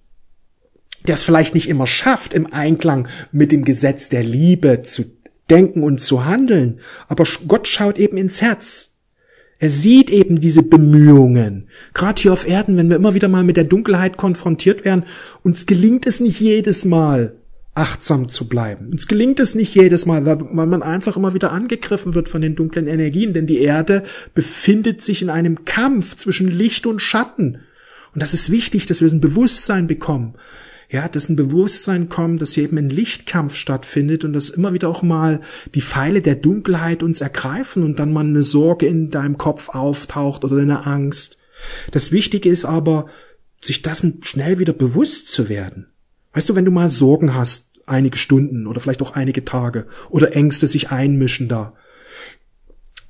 Der 1.07 1.13
es 1.13 1.23
vielleicht 1.23 1.53
nicht 1.53 1.69
immer 1.69 1.87
schafft, 1.87 2.33
im 2.33 2.51
Einklang 2.51 3.07
mit 3.31 3.51
dem 3.51 3.63
Gesetz 3.63 4.09
der 4.09 4.23
Liebe 4.23 4.81
zu 4.81 5.05
denken 5.49 5.83
und 5.83 6.01
zu 6.01 6.25
handeln. 6.25 6.79
Aber 7.07 7.25
Gott 7.47 7.67
schaut 7.67 7.97
eben 7.97 8.17
ins 8.17 8.41
Herz. 8.41 8.95
Er 9.57 9.69
sieht 9.69 10.09
eben 10.09 10.39
diese 10.39 10.63
Bemühungen. 10.63 11.69
Gerade 11.93 12.21
hier 12.21 12.33
auf 12.33 12.47
Erden, 12.47 12.75
wenn 12.75 12.89
wir 12.89 12.97
immer 12.97 13.13
wieder 13.13 13.29
mal 13.29 13.43
mit 13.43 13.55
der 13.55 13.63
Dunkelheit 13.63 14.17
konfrontiert 14.17 14.83
werden, 14.83 15.05
uns 15.43 15.65
gelingt 15.65 16.05
es 16.07 16.19
nicht 16.19 16.41
jedes 16.41 16.83
Mal, 16.83 17.37
achtsam 17.73 18.27
zu 18.27 18.47
bleiben. 18.47 18.89
Uns 18.89 19.07
gelingt 19.07 19.39
es 19.39 19.55
nicht 19.55 19.73
jedes 19.73 20.05
Mal, 20.05 20.25
weil 20.25 20.37
man 20.67 20.83
einfach 20.83 21.15
immer 21.15 21.33
wieder 21.33 21.51
angegriffen 21.51 22.15
wird 22.15 22.27
von 22.27 22.41
den 22.41 22.55
dunklen 22.55 22.87
Energien, 22.87 23.33
denn 23.33 23.47
die 23.47 23.59
Erde 23.59 24.03
befindet 24.33 25.01
sich 25.01 25.21
in 25.21 25.29
einem 25.29 25.63
Kampf 25.63 26.15
zwischen 26.15 26.49
Licht 26.49 26.85
und 26.85 27.01
Schatten. 27.01 27.59
Und 28.13 28.21
das 28.21 28.33
ist 28.33 28.49
wichtig, 28.49 28.85
dass 28.85 29.01
wir 29.01 29.11
ein 29.11 29.21
Bewusstsein 29.21 29.87
bekommen. 29.87 30.35
Ja, 30.89 31.07
dass 31.07 31.29
ein 31.29 31.35
Bewusstsein 31.35 32.09
kommt, 32.09 32.41
dass 32.41 32.53
hier 32.53 32.63
eben 32.63 32.77
ein 32.77 32.89
Lichtkampf 32.89 33.55
stattfindet 33.55 34.23
und 34.23 34.33
dass 34.33 34.49
immer 34.49 34.73
wieder 34.73 34.87
auch 34.89 35.01
mal 35.01 35.41
die 35.73 35.81
Pfeile 35.81 36.21
der 36.21 36.35
Dunkelheit 36.35 37.01
uns 37.01 37.21
ergreifen 37.21 37.83
und 37.83 37.99
dann 37.99 38.13
mal 38.13 38.25
eine 38.25 38.43
Sorge 38.43 38.85
in 38.85 39.09
deinem 39.09 39.37
Kopf 39.37 39.69
auftaucht 39.69 40.43
oder 40.43 40.57
eine 40.57 40.85
Angst. 40.85 41.37
Das 41.91 42.11
Wichtige 42.11 42.49
ist 42.49 42.65
aber, 42.65 43.07
sich 43.61 43.81
dessen 43.81 44.21
schnell 44.23 44.59
wieder 44.59 44.73
bewusst 44.73 45.29
zu 45.29 45.49
werden. 45.49 45.87
Weißt 46.33 46.49
du, 46.49 46.55
wenn 46.55 46.65
du 46.65 46.71
mal 46.71 46.89
Sorgen 46.89 47.33
hast, 47.33 47.71
einige 47.87 48.17
Stunden 48.17 48.67
oder 48.67 48.79
vielleicht 48.79 49.01
auch 49.01 49.13
einige 49.13 49.45
Tage 49.45 49.87
oder 50.09 50.35
Ängste 50.35 50.67
sich 50.67 50.91
einmischen 50.91 51.47
da. 51.47 51.73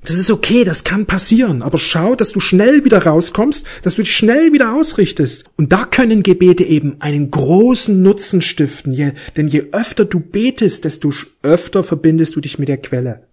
Das 0.06 0.18
ist 0.18 0.30
okay, 0.30 0.64
das 0.64 0.84
kann 0.84 1.08
passieren, 1.08 1.64
aber 1.64 1.80
schau, 1.80 2.16
dass 2.16 2.32
du 2.32 2.40
schnell 2.40 2.86
wieder 2.86 3.04
rauskommst, 3.04 3.66
dass 3.82 3.96
du 3.96 4.04
dich 4.04 4.16
schnell 4.16 4.54
wieder 4.54 4.76
ausrichtest. 4.76 5.46
Und 5.58 5.74
da 5.74 5.86
können 5.86 6.22
Gebete 6.22 6.64
eben 6.64 7.02
einen 7.02 7.32
großen 7.32 8.04
Nutzen 8.04 8.44
stiften, 8.44 8.94
je, 8.94 9.14
denn 9.36 9.48
je 9.48 9.66
öfter 9.72 10.06
du 10.06 10.20
betest, 10.20 10.86
desto 10.86 11.12
öfter 11.42 11.84
verbindest 11.84 12.36
du 12.36 12.42
dich 12.42 12.60
mit 12.60 12.68
der 12.68 12.78
Quelle. 12.78 13.28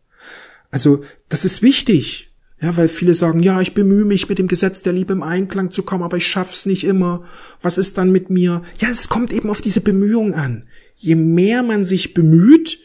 Also, 0.70 1.02
das 1.28 1.44
ist 1.44 1.60
wichtig. 1.60 2.32
Ja, 2.62 2.76
weil 2.76 2.88
viele 2.88 3.14
sagen, 3.14 3.42
ja, 3.42 3.60
ich 3.60 3.74
bemühe 3.74 4.04
mich, 4.04 4.28
mit 4.28 4.38
dem 4.38 4.46
Gesetz 4.48 4.82
der 4.82 4.92
Liebe 4.92 5.12
im 5.12 5.22
Einklang 5.22 5.72
zu 5.72 5.82
kommen, 5.82 6.04
aber 6.04 6.16
ich 6.16 6.28
schaff's 6.28 6.64
nicht 6.64 6.84
immer. 6.84 7.24
Was 7.60 7.76
ist 7.76 7.98
dann 7.98 8.12
mit 8.12 8.30
mir? 8.30 8.62
Ja, 8.78 8.88
es 8.88 9.08
kommt 9.08 9.32
eben 9.32 9.50
auf 9.50 9.60
diese 9.60 9.80
Bemühung 9.80 10.32
an. 10.32 10.68
Je 10.96 11.16
mehr 11.16 11.64
man 11.64 11.84
sich 11.84 12.14
bemüht, 12.14 12.78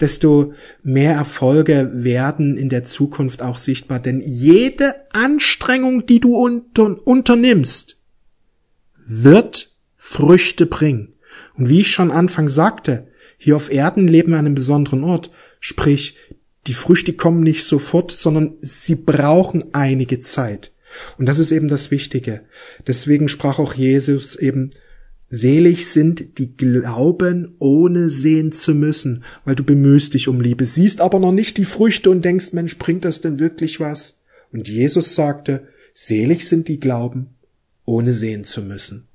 desto 0.00 0.54
mehr 0.82 1.14
Erfolge 1.14 1.90
werden 1.94 2.56
in 2.56 2.68
der 2.68 2.84
Zukunft 2.84 3.42
auch 3.42 3.56
sichtbar. 3.56 4.00
Denn 4.00 4.20
jede 4.20 4.94
Anstrengung, 5.12 6.06
die 6.06 6.20
du 6.20 6.36
unter 6.36 7.06
unternimmst, 7.06 7.96
wird 9.06 9.70
Früchte 9.96 10.66
bringen. 10.66 11.14
Und 11.56 11.68
wie 11.68 11.80
ich 11.80 11.92
schon 11.92 12.10
Anfang 12.10 12.48
sagte, 12.48 13.06
hier 13.38 13.56
auf 13.56 13.70
Erden 13.70 14.08
leben 14.08 14.32
wir 14.32 14.38
an 14.38 14.46
einem 14.46 14.54
besonderen 14.54 15.04
Ort. 15.04 15.30
Sprich, 15.60 16.16
die 16.66 16.74
Früchte 16.74 17.12
kommen 17.12 17.42
nicht 17.42 17.64
sofort, 17.64 18.10
sondern 18.10 18.54
sie 18.60 18.94
brauchen 18.94 19.64
einige 19.72 20.20
Zeit. 20.20 20.72
Und 21.18 21.26
das 21.26 21.38
ist 21.38 21.52
eben 21.52 21.68
das 21.68 21.90
Wichtige. 21.90 22.42
Deswegen 22.86 23.28
sprach 23.28 23.58
auch 23.58 23.74
Jesus 23.74 24.36
eben, 24.36 24.70
selig 25.34 25.88
sind 25.88 26.38
die 26.38 26.56
glauben, 26.56 27.54
ohne 27.58 28.10
sehen 28.10 28.52
zu 28.52 28.74
müssen, 28.74 29.24
weil 29.44 29.54
du 29.54 29.64
bemühst 29.64 30.14
dich 30.14 30.28
um 30.28 30.40
Liebe, 30.40 30.66
siehst 30.66 31.00
aber 31.00 31.18
noch 31.18 31.32
nicht 31.32 31.56
die 31.56 31.64
Früchte 31.64 32.10
und 32.10 32.24
denkst, 32.24 32.52
Mensch, 32.52 32.78
bringt 32.78 33.04
das 33.04 33.20
denn 33.20 33.38
wirklich 33.38 33.80
was? 33.80 34.22
Und 34.52 34.68
Jesus 34.68 35.14
sagte, 35.14 35.68
selig 35.94 36.48
sind 36.48 36.68
die 36.68 36.80
glauben, 36.80 37.28
ohne 37.84 38.12
sehen 38.12 38.44
zu 38.44 38.62
müssen 38.62 39.08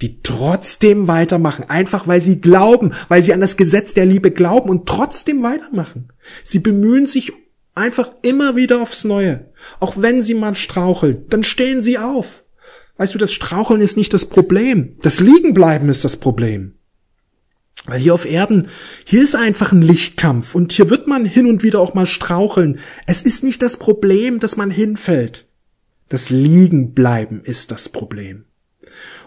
die 0.00 0.22
trotzdem 0.22 1.08
weitermachen, 1.08 1.64
einfach 1.68 2.06
weil 2.06 2.20
sie 2.20 2.40
glauben, 2.40 2.92
weil 3.08 3.22
sie 3.22 3.32
an 3.32 3.40
das 3.40 3.56
Gesetz 3.56 3.94
der 3.94 4.06
Liebe 4.06 4.30
glauben 4.30 4.70
und 4.70 4.86
trotzdem 4.86 5.42
weitermachen. 5.42 6.08
Sie 6.44 6.58
bemühen 6.58 7.06
sich 7.06 7.32
einfach 7.74 8.10
immer 8.22 8.56
wieder 8.56 8.80
aufs 8.80 9.04
Neue. 9.04 9.46
Auch 9.80 9.94
wenn 9.96 10.22
sie 10.22 10.34
mal 10.34 10.54
straucheln, 10.54 11.24
dann 11.28 11.44
stehen 11.44 11.80
sie 11.80 11.98
auf. 11.98 12.44
Weißt 12.96 13.14
du, 13.14 13.18
das 13.18 13.32
Straucheln 13.32 13.80
ist 13.80 13.96
nicht 13.96 14.14
das 14.14 14.24
Problem. 14.24 14.96
Das 15.02 15.20
Liegenbleiben 15.20 15.88
ist 15.88 16.04
das 16.04 16.16
Problem. 16.16 16.74
Weil 17.84 18.00
hier 18.00 18.14
auf 18.14 18.24
Erden, 18.24 18.68
hier 19.04 19.22
ist 19.22 19.36
einfach 19.36 19.72
ein 19.72 19.82
Lichtkampf 19.82 20.54
und 20.54 20.72
hier 20.72 20.90
wird 20.90 21.06
man 21.06 21.24
hin 21.24 21.46
und 21.46 21.62
wieder 21.62 21.80
auch 21.80 21.94
mal 21.94 22.06
straucheln. 22.06 22.80
Es 23.06 23.22
ist 23.22 23.44
nicht 23.44 23.62
das 23.62 23.76
Problem, 23.76 24.40
dass 24.40 24.56
man 24.56 24.70
hinfällt. 24.70 25.46
Das 26.08 26.30
Liegenbleiben 26.30 27.44
ist 27.44 27.70
das 27.70 27.88
Problem. 27.88 28.44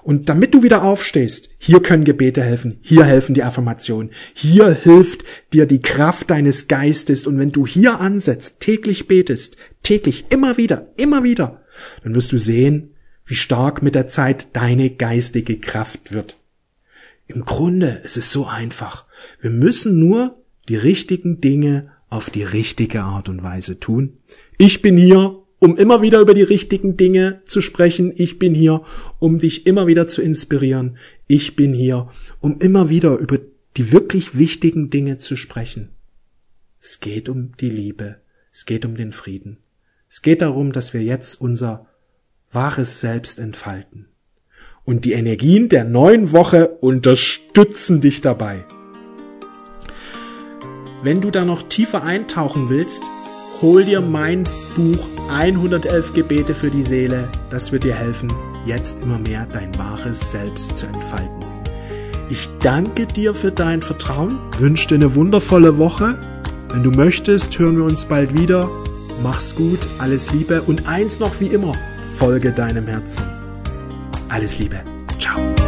Und 0.04 0.30
damit 0.30 0.54
du 0.54 0.64
wieder 0.64 0.84
aufstehst, 0.84 1.50
hier 1.58 1.82
können 1.82 2.06
Gebete 2.06 2.42
helfen, 2.42 2.80
hier 2.82 3.04
helfen 3.04 3.36
die 3.36 3.44
Affirmationen, 3.44 4.12
hier 4.34 4.70
hilft 4.70 5.24
dir 5.54 5.66
die 5.66 5.82
Kraft 5.82 6.30
deines 6.30 6.68
Geistes 6.68 7.28
und 7.28 7.38
wenn 7.38 7.52
du 7.52 7.68
hier 7.68 8.00
ansetzt, 8.00 8.62
täglich 8.62 9.08
betest, 9.08 9.58
täglich, 9.84 10.26
immer 10.30 10.58
wieder, 10.58 10.88
immer 10.98 11.24
wieder, 11.24 11.64
dann 12.04 12.16
wirst 12.16 12.32
du 12.32 12.38
sehen, 12.38 12.96
wie 13.30 13.36
stark 13.36 13.84
mit 13.84 13.94
der 13.94 14.08
Zeit 14.08 14.48
deine 14.54 14.90
geistige 14.90 15.60
Kraft 15.60 16.12
wird. 16.12 16.36
Im 17.28 17.46
Grunde 17.46 18.02
ist 18.04 18.18
es 18.18 18.32
so 18.32 18.48
einfach. 18.48 19.06
Wir 19.40 19.52
müssen 19.52 20.00
nur 20.00 20.36
die 20.68 20.76
richtigen 20.76 21.40
Dinge 21.40 21.92
auf 22.10 22.32
die 22.32 22.42
richtige 22.42 23.04
Art 23.04 23.30
und 23.30 23.44
Weise 23.44 23.80
tun. 23.80 24.18
Ich 24.58 24.82
bin 24.82 24.98
hier, 24.98 25.44
um 25.60 25.76
immer 25.76 26.02
wieder 26.02 26.22
über 26.22 26.34
die 26.34 26.42
richtigen 26.42 26.98
Dinge 26.98 27.42
zu 27.46 27.62
sprechen. 27.62 28.12
Ich 28.16 28.40
bin 28.40 28.56
hier, 28.56 28.82
um 29.20 29.38
dich 29.38 29.68
immer 29.68 29.86
wieder 29.86 30.08
zu 30.08 30.24
inspirieren. 30.24 30.98
Ich 31.28 31.56
bin 31.56 31.72
hier, 31.72 32.10
um 32.40 32.58
immer 32.58 32.90
wieder 32.90 33.16
über 33.20 33.38
die 33.78 33.92
wirklich 33.92 34.40
wichtigen 34.40 34.90
Dinge 34.90 35.20
zu 35.20 35.36
sprechen. 35.36 35.90
Es 36.82 37.00
geht 37.00 37.30
um 37.30 37.56
die 37.58 37.70
Liebe. 37.70 38.16
Es 38.52 38.66
geht 38.66 38.86
um 38.86 38.96
den 38.96 39.12
Frieden. 39.12 39.58
Es 40.10 40.24
geht 40.24 40.42
darum, 40.42 40.72
dass 40.72 40.96
wir 40.96 41.04
jetzt 41.04 41.40
unser 41.40 41.86
wahres 42.52 43.00
Selbst 43.00 43.40
entfalten. 43.40 44.08
Und 44.84 45.06
die 45.06 45.14
Energien 45.14 45.70
der 45.70 45.84
neuen 45.84 46.32
Woche 46.32 46.68
unterstützen 46.82 48.02
dich 48.02 48.22
dabei. 48.22 48.66
Wenn 51.04 51.22
du 51.22 51.32
da 51.32 51.46
noch 51.46 51.64
tiefer 51.64 52.04
eintauchen 52.04 52.70
willst, 52.70 53.04
hol 53.62 53.84
dir 53.84 54.02
mein 54.02 54.44
Buch 54.76 55.06
111 55.32 56.14
Gebete 56.14 56.54
für 56.54 56.72
die 56.72 56.84
Seele. 56.84 57.30
Das 57.50 57.72
wird 57.72 57.84
dir 57.84 57.96
helfen, 57.96 58.34
jetzt 58.66 59.02
immer 59.02 59.20
mehr 59.20 59.48
dein 59.52 59.78
wahres 59.78 60.32
Selbst 60.32 60.78
zu 60.78 60.88
entfalten. 60.88 61.46
Ich 62.30 62.50
danke 62.60 63.06
dir 63.06 63.34
für 63.34 63.52
dein 63.52 63.82
Vertrauen, 63.82 64.40
wünsche 64.58 64.88
dir 64.88 64.96
eine 64.96 65.16
wundervolle 65.16 65.78
Woche. 65.78 66.20
Wenn 66.70 66.84
du 66.84 66.92
möchtest, 66.92 67.58
hören 67.58 67.78
wir 67.78 67.86
uns 67.86 68.06
bald 68.06 68.38
wieder. 68.38 68.70
Mach's 69.24 69.56
gut, 69.56 69.80
alles 70.00 70.32
Liebe 70.32 70.62
und 70.62 70.88
eins 70.88 71.20
noch 71.20 71.40
wie 71.40 71.48
immer, 71.48 71.74
folge 72.20 72.52
deinem 72.52 72.86
Herzen. 72.86 73.24
Alles 74.28 74.60
Liebe. 74.60 74.82
Ciao. 75.20 75.59